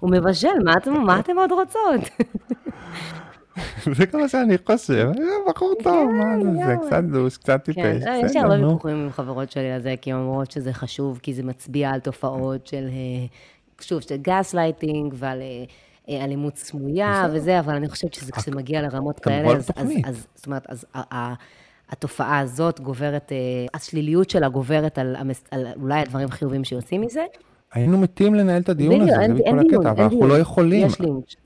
[0.00, 0.48] הוא מבשל,
[1.04, 2.00] מה אתם עוד רוצות?
[3.96, 6.74] זה כל מה שאני חושב, אה, בחור טוב, מה זה.
[6.86, 8.68] קצת דוש, קצת כן, טיפש, יש לי הרבה.
[8.68, 12.00] ויכוחים עם חברות שלי על זה, כי הן אומרות שזה חשוב, כי זה מצביע על
[12.00, 13.26] תופעות של, אה,
[13.80, 15.64] שוב, של גס לייטינג ועל אה,
[16.08, 17.26] אה, אלימות סמויה.
[17.32, 19.48] וזה, אבל אני חושבת שזה מגיע לרמות כאלה,
[20.04, 20.86] אז, זאת אומרת, אז
[21.90, 23.36] התופעה הזאת גוברת, אה,
[23.74, 25.16] השליליות שלה גוברת על,
[25.50, 27.24] על אולי הדברים החיוביים שיוצאים מזה.
[27.74, 30.26] היינו מתים לנהל את הדיון הזה, זה דיון, הקטע, אבל אנחנו.
[30.26, 30.88] לא יכולים.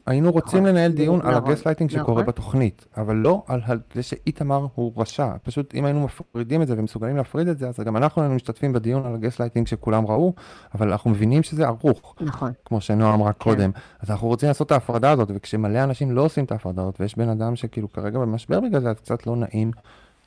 [0.06, 2.26] היינו רוצים נכון, לנהל דיון על נכון, הגסלייטינג שקורה נכון.
[2.26, 3.60] בתוכנית, אבל לא על
[3.94, 5.32] זה שאיתמר הוא רשע.
[5.42, 8.72] פשוט אם היינו מפרידים את זה ומסוגלים להפריד את זה, אז גם אנחנו היינו משתתפים
[8.72, 10.32] בדיון על הגסלייטינג שכולם ראו,
[10.74, 12.14] אבל אנחנו מבינים שזה ערוך.
[12.20, 12.52] נכון.
[12.64, 13.38] כמו שנועה אמרה כן.
[13.38, 13.70] קודם.
[14.00, 17.18] אז אנחנו רוצים לעשות את ההפרדה הזאת, וכשמלא אנשים לא עושים את ההפרדה הזאת, ויש
[17.18, 19.70] בן אדם שכאילו כרגע במשבר בגלל זה, אז קצת לא נעים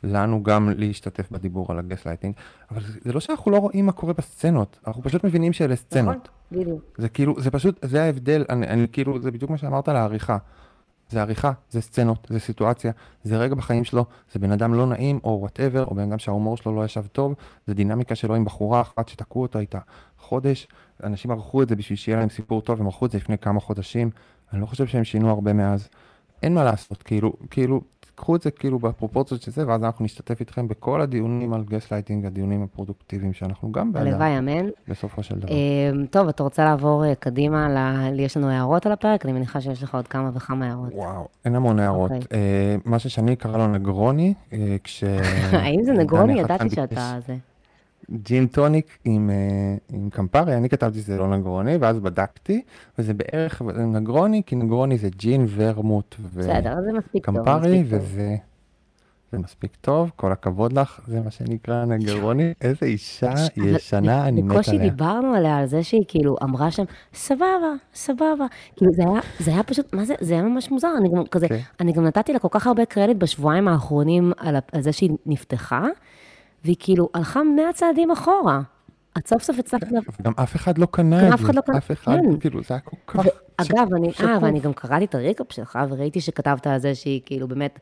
[0.04, 2.34] לנו גם להשתתף בדיבור על הגסלייטינג.
[2.72, 6.30] אבל זה, זה לא שאנחנו לא רואים מה קורה בסצנות, אנחנו פשוט מבינים שאלה סצנות.
[6.52, 6.82] נכון, בדיוק.
[6.98, 10.38] זה כאילו, זה פשוט, זה ההבדל, אני, אני כאילו, זה בדיוק מה שאמרת על העריכה.
[11.12, 12.92] זה עריכה, זה סצנות, זה סיטואציה,
[13.24, 16.58] זה רגע בחיים שלו, זה בן אדם לא נעים, או whatever, או בן אדם שההומור
[16.58, 17.34] שלו לא ישב טוב,
[17.68, 19.80] זה דינמיקה שלו עם בחורה אחת שתקעו אותה איתה
[20.18, 20.68] חודש,
[21.04, 23.60] אנשים ערכו את זה בשביל שיהיה להם סיפור טוב, הם ערכו את זה לפני כמה
[23.60, 24.10] חודשים,
[24.54, 25.90] אני לא חושב שהם שינו הרבה מאז.
[26.44, 27.82] אין מה לעשות, כאילו, כאילו,
[28.16, 31.92] קחו את זה כאילו בפרופורציות של זה, ואז אנחנו נשתתף איתכם בכל הדיונים על גס
[31.92, 34.70] לייטינג, הדיונים הפרודוקטיביים שאנחנו גם בעדם, הלוואי, אמן.
[34.88, 35.52] בסופו של דבר.
[35.52, 39.26] אה, טוב, אתה רוצה לעבור אה, קדימה, ל- יש לנו הערות על הפרק?
[39.26, 40.90] אני מניחה שיש לך עוד כמה וכמה הערות.
[40.94, 42.12] וואו, אין המון הערות.
[42.12, 42.28] אוקיי.
[42.34, 45.04] אה, מה ששני קרא לו נגרוני, אה, כש...
[45.64, 46.40] האם זה נגרוני?
[46.40, 47.36] ידעתי שאתה זה.
[48.12, 52.62] ג'ין טוניק עם, אה, עם קמפרי, אני כתבתי שזה לא נגרוני, ואז בדקתי,
[53.00, 56.16] וזה בערך נגרוני, כי נגרוני זה ג'ין, ורמוט.
[57.14, 57.84] וקמפרי.
[57.86, 58.36] וזה
[59.32, 62.54] זה מספיק טוב, כל הכבוד לך, זה מה שנקרא נגרוני.
[62.62, 64.90] איזה אישה ישנה, אני מת בקושי עליה.
[64.90, 66.84] דיברנו עליה, על זה שהיא כאילו אמרה שם,
[67.14, 68.46] סבבה, סבבה.
[68.76, 71.48] כאילו זה היה, זה היה פשוט, מה זה, זה היה ממש מוזר, אני גם כזה,
[71.48, 71.60] כן.
[71.80, 75.86] אני גם נתתי לה כל כך הרבה קרדיט בשבועיים האחרונים על, על זה שהיא נפתחה,
[76.66, 78.62] והיא כאילו הלכה 100 צעדים אחורה.
[79.18, 79.92] את סוף סוף הצלחת...
[79.92, 82.18] לה- וגם אף אחד לא קנה גם את אף זה, אחד לא קנה, אף אחד,
[82.24, 82.40] כן.
[82.40, 83.26] כאילו, זה היה כל כך...
[83.58, 84.12] אגב, אני.
[84.24, 87.80] אה, ואני גם קראתי את הריקאפ שלך, וראיתי שכתבת על זה שהיא כאילו באמת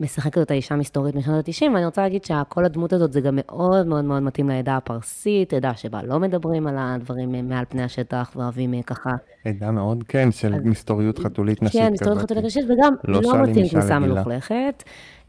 [0.00, 3.86] משחקת אותה אישה מסתורית משנות ה-90, ואני רוצה להגיד שכל הדמות הזאת זה גם מאוד
[3.86, 8.74] מאוד מאוד מתאים לעדה הפרסית, עדה שבה לא מדברים על הדברים מעל פני השטח, ואוהבים
[8.74, 9.10] אה, ככה,
[9.44, 11.92] עדה מאוד, כן, של מסתוריות חתולית נשית כן, כזאת.
[11.92, 13.98] מסתורית חתולית נשית, וגם לא לא מתאים כניסה.
[13.98, 14.82] מלוכלכת.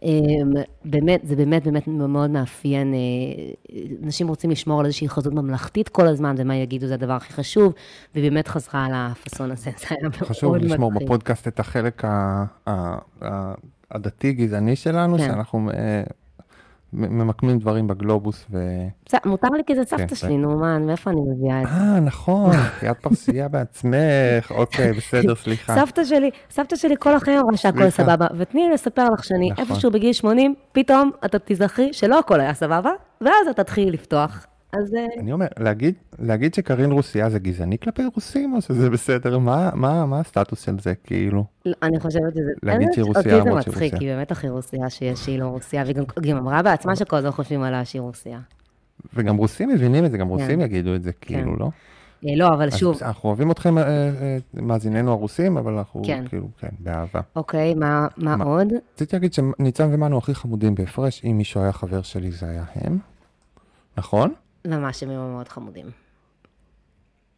[0.04, 0.54] אמ,
[0.86, 6.08] באמת, זה באמת באמת מאוד מאפיין, אה, אנשים רוצים לשמור על איזושהי חזות ממלכתית כל
[6.08, 7.74] הזמן, ומה יגידו זה הדבר הכי חשוב,
[8.16, 10.28] והיא באמת חזרה על הפאסון הזה, זה היה מאוד מצחיק.
[10.28, 12.04] חשוב לשמור בפודקאסט את החלק
[13.92, 15.28] הדתי-גזעני שלנו, כן.
[15.28, 16.04] שאנחנו אה,
[16.94, 18.58] ממקמים דברים בגלובוס ו...
[19.06, 21.74] בסדר, מותר לי כי זה סבתא כן, שלי, נו, מה, מאיפה אני מביאה את זה?
[21.74, 25.76] אה, נכון, כי את פרסייה בעצמך, אוקיי, בסדר, סליחה.
[25.76, 27.90] סבתא שלי, סבתא שלי כל החיים אמרה שהכל.
[27.90, 29.66] סבבה, ותני לי לספר לך שאני נכון.
[29.66, 34.48] איפשהו בגיל 80, פתאום אתה תיזכרי שלא הכל היה סבבה, ואז אתה תתחילי לפתוח.
[34.74, 39.40] אז אה, אני אומר, להגיד, להגיד שקרין רוסייה זה גזעני כלפי רוסים, או שזה בסדר?
[39.40, 41.46] מה, מה, מה הסטטוס של זה, כאילו?
[41.66, 42.52] לא, אני חושבת שזה...
[42.64, 44.08] להגיד האמת, שהיא רוסיה, אותי זה למרות שהיא מצחיק, רוסיה.
[44.08, 45.96] היא באמת הכי רוסיה שיש, שהיא לא רוסיה, והיא
[46.32, 48.40] גם אמרה בעצמה שכל הזמן חושבים עליה שהיא רוסיה.
[49.14, 50.62] וגם רוסים מבינים את זה, גם רוסים כן.
[50.62, 51.70] יגידו את זה, כאילו, לא?
[52.26, 56.24] אה, לא, אבל שוב, אנחנו אוהבים אתכם, אה, אה, מאזיננו הרוסים, אבל אנחנו, כן.
[56.30, 57.22] כאילו, כן, באהבה.
[57.36, 58.46] אוקיי, מה מה מה?
[58.46, 58.68] עוד?
[58.94, 62.98] רציתי להגיד שניצן ומנו הכי חמודים בהפרש, אם מישהו היה חבר שלי זה היה הם,
[63.98, 64.34] נכון?
[64.68, 65.86] ממש היו מאוד חמודים.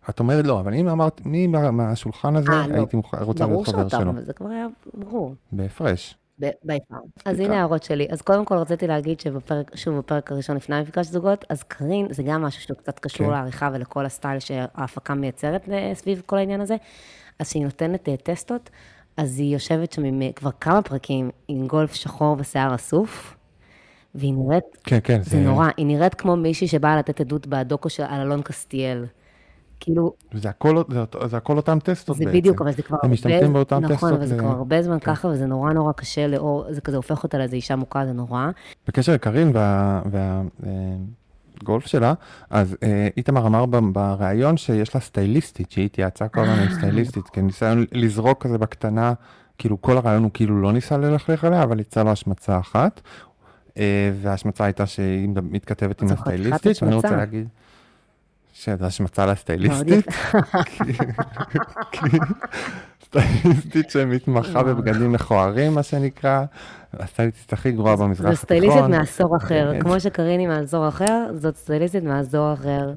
[0.10, 2.74] את אומרת לא, אבל אם אמרת, מי מה- מהשולחן הזה, אה, לא.
[2.76, 4.12] הייתי מוכ- רוצה ברור להיות חבר שאתה, שלו.
[4.12, 5.36] אבל זה כבר היה ברור.
[5.52, 6.16] בהפרש.
[6.64, 6.96] ביפר.
[7.26, 8.08] אז הנה ההערות שלי.
[8.10, 12.24] אז קודם כל רציתי להגיד שבפרק, שוב, בפרק הראשון לפני המפגש זוגות, אז קרין, זה
[12.24, 13.32] גם משהו שהוא קצת קשור כן.
[13.34, 16.76] לעריכה ולכל הסטייל שההפקה מייצרת אה, סביב כל העניין הזה.
[17.40, 18.70] אז כשהיא נותנת אה, טסטות,
[19.18, 23.38] אז היא יושבת שם עם כבר כמה פרקים עם גולף שחור ושיער אסוף,
[24.20, 28.04] והיא נראית, כן, כן, זה נורא, היא נראית כמו מישהי שבאה לתת עדות בדוקו של
[28.04, 29.06] אלון קסטיאל.
[29.80, 32.38] כאילו, זה הכל, זה, זה הכל אותם טסטות זה בעצם.
[32.38, 34.14] בדיוק, אבל זה כבר הם משתמשים באותם נכון, טסטות.
[34.14, 37.24] אבל זה ל- כבר הרבה זמן ככה, וזה נורא נורא קשה לאור, זה כזה הופך
[37.24, 38.50] אותה לאיזו אישה מוכה, זה נורא.
[38.88, 39.52] בקשר לקרין
[41.62, 42.14] והגולף שלה,
[42.50, 47.86] אז אה, איתמר אמר בריאיון שיש לה סטייליסטית, שהיא התייעצה כל הזמן עם סטייליסטית, כניסיון
[47.92, 49.14] לזרוק כזה בקטנה,
[49.58, 53.02] כאילו כל הרעיון הוא כאילו לא ניסה ללכלך עליה, אבל יצאה לו השמצה אחת.
[53.78, 57.16] אה, וההשמצה הייתה שהיא מתכתבת עם הסטייליסטית, ואני רוצה.
[57.16, 57.48] להגיד
[58.54, 60.06] שזו השמצה לסטייליסטית.
[63.06, 66.46] סטייליסטית שמתמחה בבגדים מכוערים, מה שנקרא,
[66.94, 68.92] הסטייליסטית הכי גרועה במזרח זו סטייליסטית התיכון.
[68.98, 69.72] מעשור אחר.
[69.80, 72.94] כמו שקריני מעשור אחר, זאת סטייליסטית מעשור אחר.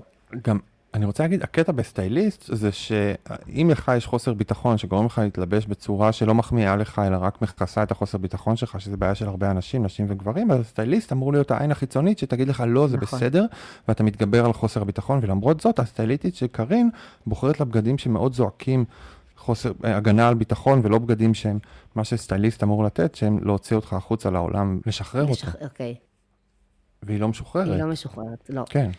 [0.46, 0.58] גם,
[0.94, 6.12] אני רוצה להגיד, הקטע בסטייליסט זה שאם לך יש חוסר ביטחון שגורם לך להתלבש בצורה
[6.12, 9.84] שלא מחמיאה לך, אלא רק מכסה את החוסר ביטחון שלך, שזה בעיה של הרבה אנשים,
[9.84, 13.18] נשים וגברים, אז הסטייליסט אמור להיות העין החיצונית שתגיד לך, לא, זה נכון.
[13.18, 13.44] בסדר,
[13.88, 16.90] ואתה מתגבר על חוסר הביטחון, ולמרות זאת, הסטייליסטית של קארין
[17.26, 18.84] בוחרת לה בגדים שמאוד זועקים
[19.36, 21.58] חוסר, אה, הגנה על ביטחון, ולא בגדים שהם
[21.94, 25.94] מה שסטייליסט אמור לתת, שהם להוציא אותך החוצה לעולם, לשחרר אותך, לשח- אוקיי,
[27.02, 27.68] והיא לא משוחררת.
[27.68, 28.62] היא לא משוחררת, לא.
[28.70, 28.90] כן.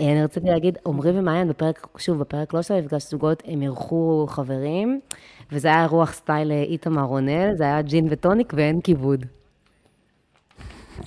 [0.00, 4.26] אה, אני רציתי להגיד, עמרי ומעיין בפרק, שוב, בפרק לא של המפגש זוגות, הם אירחו
[4.28, 5.00] חברים,
[5.52, 9.26] וזה היה רוח סטייל אה, איתמר רונל, זה היה ג'ין וטוניק ואין כיבוד.
[10.98, 11.06] אני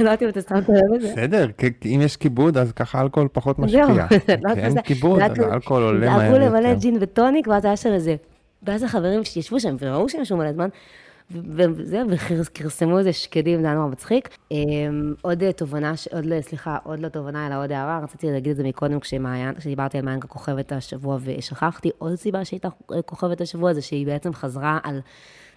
[0.04, 1.12] לא יודעת אם אתה שמת לב לזה.
[1.12, 1.46] בסדר,
[1.84, 3.86] אם יש כיבוד, אז ככה אלכוהול פחות משפיע.
[4.44, 6.80] לא אין כיבוד, אז האלכוהול עולה דאגו מהר למלא יותר.
[6.80, 8.16] ג'ין וטוניק, ואז היה שם איזה...
[8.62, 10.68] ואז החברים שישבו שם, וראו שהם ישבו מלא זמן,
[11.30, 14.28] ו- וזהו, וכרסמו איזה שקדים, זה היה נורא מצחיק.
[14.50, 18.50] אמ, עוד אה, תובנה, עוד, לא- סליחה, עוד לא תובנה, אלא עוד הערה, רציתי להגיד
[18.50, 23.72] את זה מקודם, כשדיברתי על מעיין ככוכבת השבוע ושכחתי, עוד סיבה שהייתה אה, כוכבת השבוע,
[23.74, 25.00] זה שהיא בעצם חזרה על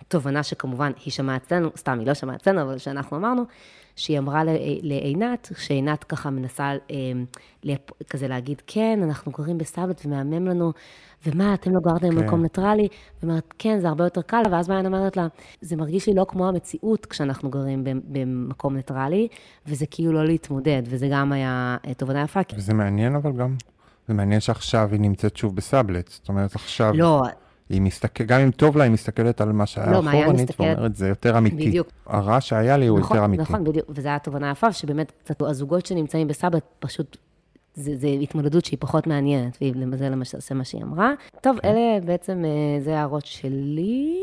[0.07, 3.43] תובנה שכמובן היא שמעה אצלנו, סתם, היא לא שמעה אצלנו, אבל שאנחנו אמרנו,
[3.99, 4.41] שהיא אמרה
[4.81, 7.75] לעינת, שעינת ככה מנסה אה,
[8.09, 10.71] כזה להגיד, כן, אנחנו גרים בסאבלט ומהמם לנו,
[11.25, 12.43] ומה, אתם לא גרתם במקום כן.
[12.43, 12.87] ניטרלי?
[12.87, 15.27] והיא אומרת, כן, זה הרבה יותר קל, ואז מעיין אומרת לה,
[15.61, 19.27] זה מרגיש לי לא כמו המציאות כשאנחנו גרים במקום ניטרלי,
[19.67, 22.39] וזה כאילו לא להתמודד, וזה גם היה אה, תובנה יפה.
[22.55, 23.55] וזה מעניין אבל גם,
[24.07, 26.93] זה מעניין שעכשיו היא נמצאת שוב בסאבלט, זאת אומרת, עכשיו...
[26.95, 27.21] לא.
[27.70, 30.78] היא מסתכלת, גם אם טוב לה, היא מסתכלת על מה שהיה לא, אחורנית, מסתכלת...
[30.78, 31.55] ואומרת, זה יותר אמיתי.
[31.55, 31.88] בדיוק.
[32.05, 33.43] הרע שהיה לי הוא נכון, יותר אמיתי.
[33.43, 37.17] נכון, בדיוק, וזו הייתה תובנה יפה, שבאמת, קצת הזוגות שנמצאים בסבלט, פשוט
[37.76, 39.57] זה, זה התמודדות שהיא פחות מעניינת,
[39.91, 41.11] וזה למעשה מה שהיא אמרה.
[41.41, 41.67] טוב, כן.
[41.67, 44.20] אלה בעצם, אה, זה הערות שלי.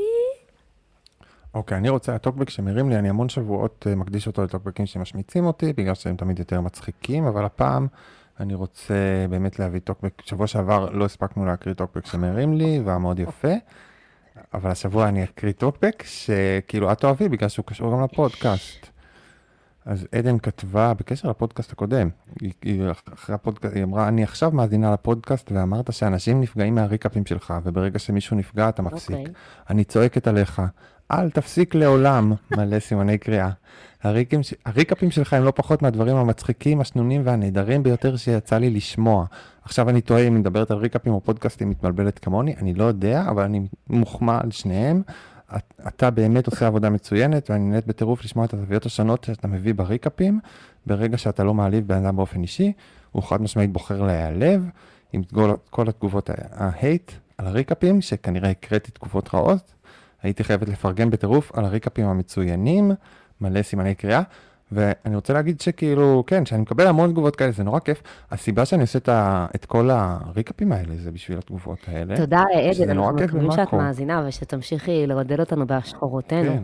[1.55, 5.73] אוקיי, אני רוצה, הטוקבק שמרים לי, אני המון שבועות אה, מקדיש אותו לטוקבקים שמשמיצים אותי,
[5.73, 7.87] בגלל שהם תמיד יותר מצחיקים, אבל הפעם
[8.41, 8.95] אני רוצה
[9.31, 10.23] באמת להביא טוקבק.
[10.25, 13.53] שבוע שעבר לא הספקנו להקריא טוקבק שמרים לי, והיה מאוד יפה.
[14.55, 18.96] אבל השבוע אני אקריא טוקבק שכאילו את אוהבי בגלל שהוא קשור גם לפודקאסט.
[19.87, 22.09] אז עדן כתבה בקשר לפודקאסט הקודם,
[22.41, 22.83] היא, היא,
[23.15, 28.37] אחרי הפודקאסט, היא אמרה, אני עכשיו מאזינה לפודקאסט ואמרת שאנשים נפגעים מהריקאפים שלך, וברגע שמישהו
[28.37, 29.17] נפגע אתה מפסיק.
[29.17, 29.19] Okay.
[29.19, 29.35] אוקיי.
[29.71, 30.63] אני צועקת עליך,
[31.11, 33.51] אל תפסיק לעולם, מלא סימני קריאה.
[34.03, 39.27] הריקים, הריקאפים שלך הם לא פחות מהדברים המצחיקים, השנונים והנהדרים ביותר שיצא לי לשמוע.
[39.63, 43.25] עכשיו אני תוהה אם היא מדברת על ריקאפים או פודקאסטים מתבלבלת כמוני, אני לא יודע,
[43.29, 45.03] אבל אני מוחמא על שניהם.
[45.89, 50.41] אתה באמת עושה עבודה מצוינת, ואני נהנית בטירוף לשמוע את הזוויות השונות שאתה מביא בריקאפים,
[50.87, 52.73] ברגע שאתה לא מעליב בן אדם באופן אישי,
[53.13, 54.65] הוא חד משמעית בוחר להיעלב,
[55.13, 55.23] עם
[55.71, 59.75] כל התגובות ההייט על הריקאפים, שכנראה הקראתי תגובות רעות,
[60.23, 62.91] הייתי חייבת לפרגן בטירוף על הריקאפים המצוינים,
[63.41, 64.23] מלא סימני קריאה,
[64.73, 68.03] ואני רוצה להגיד שכאילו, כן, שאני מקבל המון תגובות כאלה, זה נורא כיף.
[68.31, 72.17] הסיבה שאני עושה את, ה, את כל הריקאפים האלה, זה בשביל התגובות האלה.
[72.17, 76.57] תודה, עדן, אנחנו מקווים שאת מאזינה ושתמשיכי לרדל אותנו בהשחרותינו.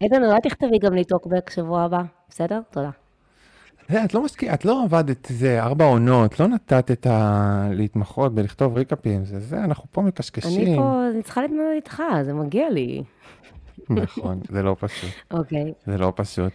[0.00, 0.06] כן.
[0.06, 2.60] עדן, אולי תכתבי גם לי טוקבק שבוע הבא, בסדר?
[2.70, 2.90] תודה.
[4.04, 7.68] את לא מסכימה, את לא עבדת איזה ארבע עונות, לא נתת את ה...
[7.70, 10.66] להתמחות בלכתוב ריקאפים, זה זה, אנחנו פה מקשקשים.
[10.66, 13.02] אני פה, אני צריכה להתמודד איתך, זה מגיע לי.
[13.90, 15.10] נכון, זה לא פשוט.
[15.30, 15.72] אוקיי.
[15.86, 16.52] זה לא פשוט.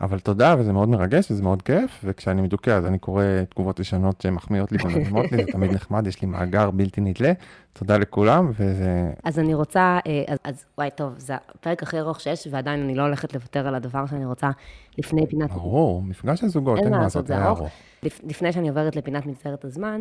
[0.00, 4.20] אבל תודה, וזה מאוד מרגש וזה מאוד כיף, וכשאני מדוכא אז אני קורא תגובות ישנות
[4.20, 7.32] שמחמיאות לי ומדהימות לי, זה תמיד נחמד, יש לי מאגר בלתי נדלה.
[7.72, 9.10] תודה לכולם, וזה...
[9.24, 12.94] אז אני רוצה, אה, אז, אז וואי, טוב, זה הפרק הכי ארוך שיש, ועדיין אני
[12.94, 14.50] לא הולכת לוותר על הדבר שאני רוצה
[14.98, 15.50] לפני פינת...
[15.50, 17.68] ברור, מפגש הזוגות, אין מה לעשות, זה ארוך.
[18.02, 20.00] לפני שאני עוברת לפינת מצטערת הזמן,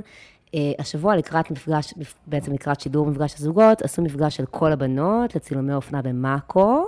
[0.56, 1.94] אה, השבוע לקראת מפגש,
[2.28, 6.88] בעצם לקראת שידור מפגש הזוגות, עשו מפגש של כל הבנות לצילומי אופנה במאקו.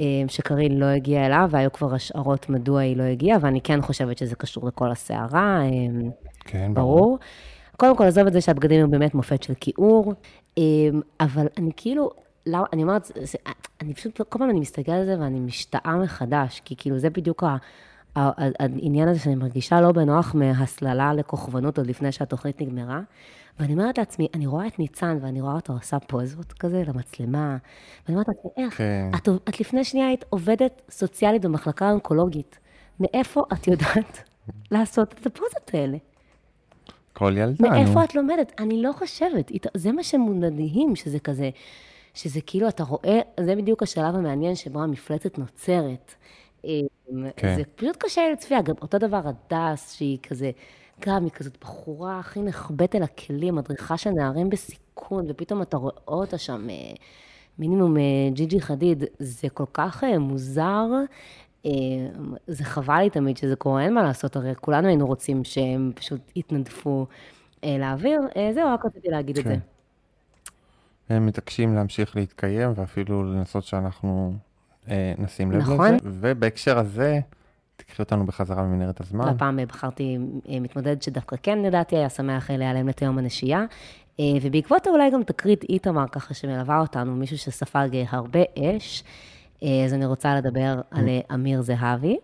[0.00, 4.18] אה, שקרין לא הגיעה אליו, והיו כבר השערות מדוע היא לא הגיעה, ואני כן חושבת
[4.18, 5.60] שזה קשור לכל הסערה.
[5.62, 5.68] אה,
[6.44, 6.98] כן, ברור.
[6.98, 7.18] ברור.
[7.76, 10.12] קודם כל, עזוב את זה שהבגדים הם באמת מופת של כיעור,
[10.58, 10.62] אה,
[11.20, 12.10] אבל אני כאילו,
[12.46, 13.38] לא, אני אומרת, זה,
[13.80, 17.44] אני פשוט, כל פעם אני מסתכלת על זה ואני משתאה מחדש, כי כאילו זה בדיוק
[17.44, 17.56] ה...
[18.16, 23.00] העניין הזה שאני מרגישה לא בנוח מהסללה לכוכבנות עוד לפני שהתוכנית נגמרה.
[23.60, 27.56] ואני אומרת לעצמי, אני רואה את ניצן, ואני רואה אותו עושה פוזות כזה למצלמה,
[28.06, 28.76] ואני אומרת לעצמי, איך?
[28.76, 29.10] כן.
[29.16, 32.58] את, את לפני שנייה היית עובדת סוציאלית במחלקה האונקולוגית.
[33.00, 34.22] מאיפה את יודעת
[34.72, 35.98] לעשות את הפוזות האלה?
[37.12, 37.70] כל ילדה, נו.
[37.70, 38.52] מאיפה את לומדת?
[38.58, 39.52] אני לא חושבת.
[39.74, 41.50] זה מה שמדהים, שזה כזה,
[42.14, 46.14] שזה כאילו, אתה רואה, זה בדיוק השלב המעניין שבו המפלצת נוצרת.
[47.36, 47.56] כן.
[47.56, 48.62] זה פשוט קשה לצפייה.
[48.62, 50.50] גם אותו דבר הדס, שהיא כזה...
[51.06, 55.94] גם היא כזאת בחורה הכי נחבאת אל הכלים, מדריכה של נערים בסיכון, ופתאום אתה רואה
[56.06, 56.74] אותה שם, אה,
[57.58, 58.02] מינימום אה,
[58.32, 60.86] ג'יג'י חדיד, זה כל כך אה, מוזר.
[62.46, 66.20] זה חבל לי תמיד שזה קורה, אין מה לעשות, הרי כולנו היינו רוצים שהם פשוט
[66.36, 67.06] יתנדפו
[67.62, 68.20] לאוויר.
[68.54, 69.54] זהו, רק רציתי להגיד את זה.
[71.08, 71.14] כן.
[71.14, 74.34] הם מתעקשים להמשיך להתקיים, ואפילו לנסות שאנחנו
[75.18, 75.94] נשים לב נכון.
[75.94, 75.98] לזה.
[76.02, 77.20] ובהקשר הזה,
[77.76, 79.28] תקחי אותנו בחזרה ממנהרת הזמן.
[79.28, 80.18] הפעם בחרתי
[80.48, 83.64] אה, מתמודד שדווקא כן, לדעתי, היה שמח להיעלם את יום הנשייה.
[84.20, 89.04] אה, ובעקבות אולי גם תקרית איתמר, ככה שמלווה אותנו, מישהו שספג הרבה אש.
[89.62, 92.16] אה, אז אני רוצה לדבר על אמיר זהבי.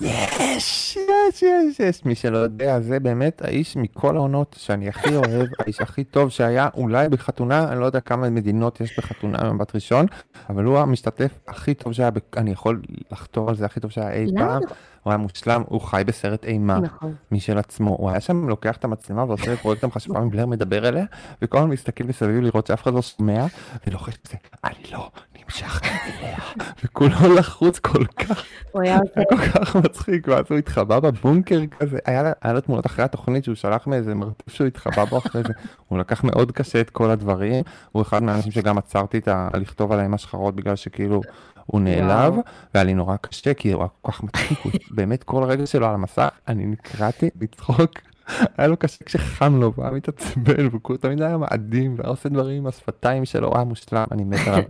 [0.00, 2.04] יש, יש, יש, יש.
[2.04, 6.68] מי שלא יודע, זה באמת האיש מכל העונות שאני הכי אוהב, האיש הכי טוב שהיה
[6.74, 10.06] אולי בחתונה, אני לא יודע כמה מדינות יש בחתונה במבט ראשון,
[10.50, 14.26] אבל הוא המשתתף הכי טוב שהיה, אני יכול לחתור על זה הכי טוב שהיה אי
[14.36, 14.62] פעם.
[15.04, 17.14] הוא היה מושלם, הוא חי בסרט אימה נכון.
[17.32, 17.96] משל עצמו.
[17.98, 21.04] הוא היה שם לוקח את המצלמה ועושה את פרויקט המחשבה מבלר מדבר אליה,
[21.42, 23.46] וכל הזמן מסתכל מסביב לראות שאף אחד לא שומע,
[23.86, 26.38] ולוחש את זה, אני לא נמשך אליה,
[26.84, 32.60] וכולו לחוץ כל כך, כל כך מצחיק, ואז הוא התחבא בבונקר כזה, היה היה לו
[32.60, 35.52] תמונות אחרי התוכנית שהוא שלח מאיזה מרתף שהוא התחבא בו אחרי זה,
[35.88, 39.48] הוא לקח מאוד קשה את כל הדברים, הוא אחד מהאנשים שגם עצרתי את ה...
[39.54, 41.20] לכתוב עליהם השחרות בגלל שכאילו
[41.66, 42.34] הוא נעלב.
[42.74, 44.58] והיה לי נורא קשה, כי הוא היה כל כך מצחיק,
[44.96, 47.90] באמת כל רגע שלו על המסך, אני נקרעתי לצחוק.
[48.58, 52.58] היה לו קשה כשחם לו, והוא היה מתעצבן, והוא תמיד היה מאדים, והיה עושה דברים
[52.58, 54.62] עם השפתיים שלו, הוא היה מושלם, אני מת עליו,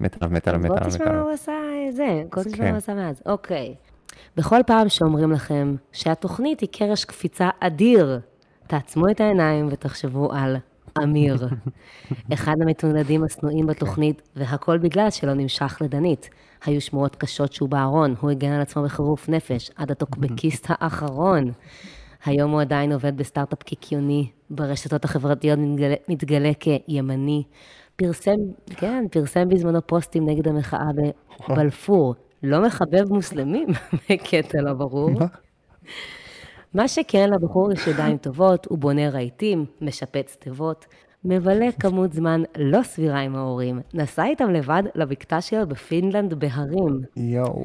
[0.00, 1.20] מת עליו, מת עליו, מת בוא עליו, מת תשמע מה.
[1.20, 1.52] הוא עשה
[1.90, 2.64] זה, בוא תשמע.
[2.64, 3.22] מה הוא עשה מאז.
[3.26, 3.74] אוקיי.
[4.36, 8.20] בכל פעם שאומרים לכם שהתוכנית היא קרש קפיצה אדיר,
[8.66, 10.56] תעצמו את העיניים ותחשבו על
[11.02, 11.48] אמיר.
[12.34, 16.30] אחד המתמודדים השנואים בתוכנית, והכל בגלל שלא נמשך לדנית.
[16.64, 21.52] היו שמועות קשות שהוא בארון, הוא הגן על עצמו בחירוף נפש, עד הטוקבקיסט האחרון.
[22.24, 27.42] היום הוא עדיין עובד בסטארט-אפ קיקיוני, ברשתות החברתיות מתגלה, מתגלה כימני.
[27.96, 30.86] פרסם, כן, פרסם בזמנו פוסטים נגד המחאה
[31.48, 32.14] בבלפור.
[32.42, 33.68] לא מחבב מוסלמים,
[34.10, 35.10] בקטע לא ברור.
[35.10, 35.26] מה?
[36.74, 40.86] מה שכן, לבחור יש ידיים טובות, הוא בונה רהיטים, משפץ תיבות,
[41.24, 47.00] מבלה כמות זמן לא סבירה עם ההורים, נסע איתם לבד לבקתה שלו בפינלנד בהרים.
[47.16, 47.64] יואו.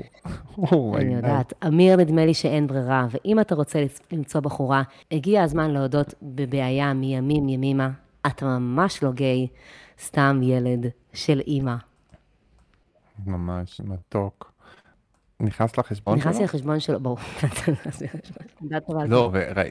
[0.58, 3.80] Oh אני יודעת, אמיר, נדמה לי שאין ברירה, ואם אתה רוצה
[4.12, 7.90] למצוא בחורה, הגיע הזמן להודות בבעיה מימים ימימה.
[8.28, 9.48] אתה ממש לא גיי,
[10.00, 11.76] סתם ילד של אימא.
[13.26, 14.55] ממש מתוק.
[15.50, 16.30] נכנס לחשבון שלו?
[16.30, 17.18] נכנסתי לחשבון שלו, ברור.
[19.10, 19.70] לא, וראי,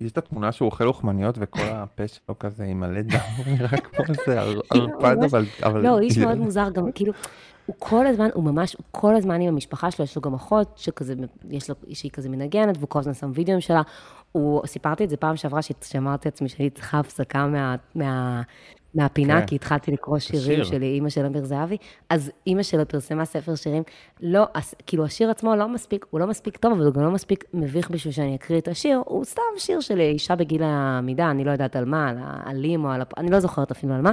[0.00, 3.78] יש את התמונה שהוא אוכל לוחמניות וכל הפה שלו כזה עם מלא דם, הוא נראה
[3.78, 5.44] כמו איזה ער- ערפד, ממש- אבל...
[5.62, 7.12] אבל- לא, הוא איש מאוד מוזר, גם כאילו,
[7.66, 10.72] הוא כל הזמן, הוא ממש, הוא כל הזמן עם המשפחה שלו, יש לו גם אחות
[10.76, 11.14] שכזה,
[11.50, 13.82] יש לו, שהיא כזה מנגנת, והוא כל הזמן שם וידאוים שלה.
[14.32, 18.42] הוא, סיפרתי את זה פעם שעברה, שאמרתי לעצמי שאני צריכה הפסקה מה, מה,
[18.94, 19.46] מהפינה, כן.
[19.46, 20.64] כי התחלתי לקרוא שירים השיר.
[20.64, 21.76] של אימא של אמיר זהבי,
[22.10, 23.82] אז אימא שלו פרסמה ספר שירים,
[24.20, 24.44] לא,
[24.86, 27.90] כאילו השיר עצמו לא מספיק, הוא לא מספיק טוב, אבל הוא גם לא מספיק מביך
[27.90, 31.76] בשביל שאני אקריא את השיר, הוא סתם שיר של אישה בגיל העמידה, אני לא יודעת
[31.76, 34.12] על מה, על העלים או על, הפ- אני לא זוכרת אפילו על מה,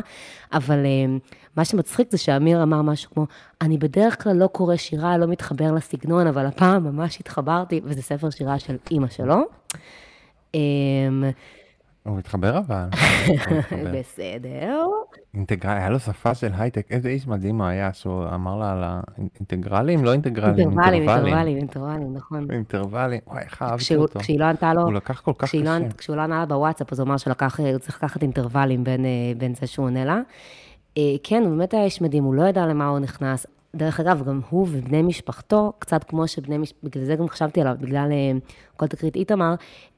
[0.53, 1.17] אבל אה,
[1.55, 3.25] מה שמצחיק זה שאמיר אמר משהו כמו,
[3.61, 8.29] אני בדרך כלל לא קורא שירה, לא מתחבר לסגנון, אבל הפעם ממש התחברתי, וזה ספר
[8.29, 9.35] שירה של אימא שלו.
[12.09, 12.87] הוא מתחבר אבל.
[13.99, 14.85] בסדר.
[15.33, 18.83] אינטגרל, היה לו שפה של הייטק, איזה איש מדהים הוא היה, שהוא אמר לה על
[18.83, 21.57] האינטגרלים, לא אינטגרלים, אינטרוולים, אינטרוולים.
[21.57, 22.51] אינטרוולים, נכון.
[22.51, 24.19] אינטרוולים, וואי, איך אהבתי אותו.
[24.19, 25.89] כשהיא לא ענתה לו, הוא לקח כל כך לא, קשה.
[25.97, 29.09] כשהוא לא ענה לה בוואטסאפ, אז הוא אמר שלקח, הוא צריך לקחת אינטרוולים בין, אה,
[29.37, 30.19] בין זה שהוא עונה לה.
[30.97, 33.45] אה, כן, הוא באמת היה איש מדהים, הוא לא ידע למה הוא נכנס.
[33.75, 37.75] דרך אגב, גם הוא ובני משפחתו, קצת כמו שבני משפחתו, בגלל זה גם חשבתי עליו,
[37.79, 38.31] בגלל אה,
[38.77, 39.53] כל תקרית איתמר,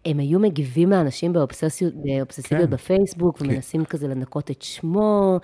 [0.06, 2.70] הם היו מגיבים לאנשים באובססיביות כן.
[2.70, 5.40] בפייסבוק, כי- ומנסים כזה לנקות את שמו,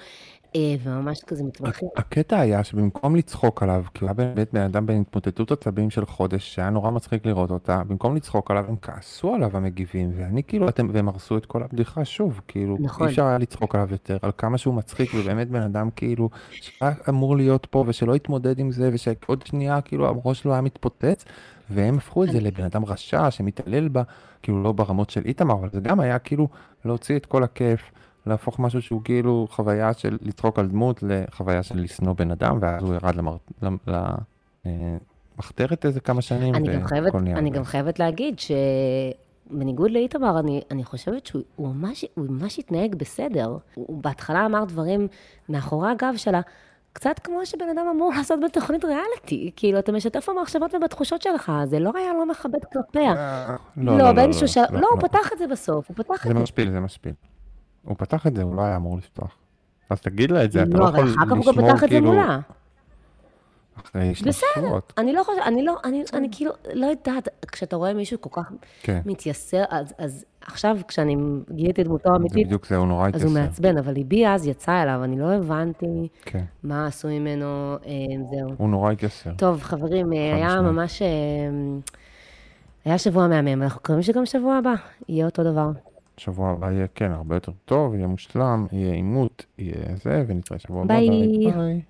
[0.83, 1.89] וממש כזה מתמחים.
[1.97, 6.55] הקטע היה שבמקום לצחוק עליו, כי הוא היה באמת בן אדם בהתמוטטות עצבים של חודש,
[6.55, 10.89] שהיה נורא מצחיק לראות אותה, במקום לצחוק עליו, הם כעסו עליו המגיבים, ואני כאילו, אתם,
[10.93, 13.07] והם הרסו את כל הבדיחה שוב, כאילו, נכון.
[13.07, 16.93] אי אפשר היה לצחוק עליו יותר, על כמה שהוא מצחיק, ובאמת בן אדם כאילו, שהיה
[17.09, 21.25] אמור להיות פה, ושלא יתמודד עם זה, ושעוד שנייה, כאילו, הראש שלו היה מתפוצץ,
[21.69, 24.03] והם הפכו את זה לבן אדם רשע, שמתעלל בה,
[24.41, 26.47] כאילו, לא ברמות של איתמר, אבל זה גם היה כאילו,
[26.85, 27.91] להוציא את כל הכיף.
[28.27, 32.83] להפוך משהו שהוא כאילו חוויה של לצחוק על דמות לחוויה של לשנוא בן אדם, ואז
[32.83, 33.77] הוא ירד למר- למ-
[35.37, 37.63] למחתרת איזה כמה שנים, אני גם חייבת, אני גם.
[37.63, 43.57] חייבת להגיד שבניגוד לאיתמר, אני, אני חושבת שהוא הוא ממש, ממש התנהג בסדר.
[43.75, 45.07] הוא, בהתחלה אמר דברים
[45.49, 46.41] מאחורי הגב שלה,
[46.93, 49.51] קצת כמו שבן אדם אמור לעשות בתוכנית ריאליטי.
[49.55, 53.13] כאילו, אתה משתף במחשבות ובתחושות שלך, זה לא היה לא מכבד כלפיה.
[53.77, 55.07] לא, לא, באיזשהו שלב, לא, הוא לא.
[55.07, 56.43] פתח את זה בסוף, הוא פתח זה את זה.
[56.43, 57.13] משפיל, זה משפיל.
[57.87, 59.37] הוא פתח את זה, הוא לא היה אמור לפתוח.
[59.89, 61.69] אז תגיד לה את זה, אתה לא, לא אבל יכול אחר כך הוא גם לשמור
[61.69, 62.11] פתח את זה כאילו...
[62.11, 62.39] מולה.
[63.81, 64.93] אחרי שבועות.
[64.97, 68.51] אני לא חושבת, אני לא, אני, אני כאילו, לא יודעת, כשאתה רואה מישהו כל כך
[68.81, 71.15] כן, מתייסר, אז, אז עכשיו, כשאני
[71.51, 73.47] גיליתי את דמותו זה האמיתית, בדיוק זה, הוא נורא אז הוא התייסר.
[73.47, 77.91] מעצבן, אבל ליבי אז יצא אליו, אני לא הבנתי כן, מה עשו ממנו, אה,
[78.31, 78.55] זהו.
[78.57, 79.31] הוא נורא התייסר.
[79.37, 80.61] טוב, חברים, אה, היה.
[80.61, 81.01] ממש...
[81.01, 81.07] אה,
[82.85, 84.73] היה שבוע מהמם, אנחנו מקווים שגם שבוע הבא
[85.09, 85.69] יהיה אותו דבר.
[86.17, 90.81] שבוע הבא יהיה, כן, הרבה יותר טוב, יהיה מושלם, יהיה עימות, יהיה זה, ונתראה שבוע
[90.81, 90.95] הבא.
[90.95, 91.09] ביי.
[91.53, 91.81] ביי.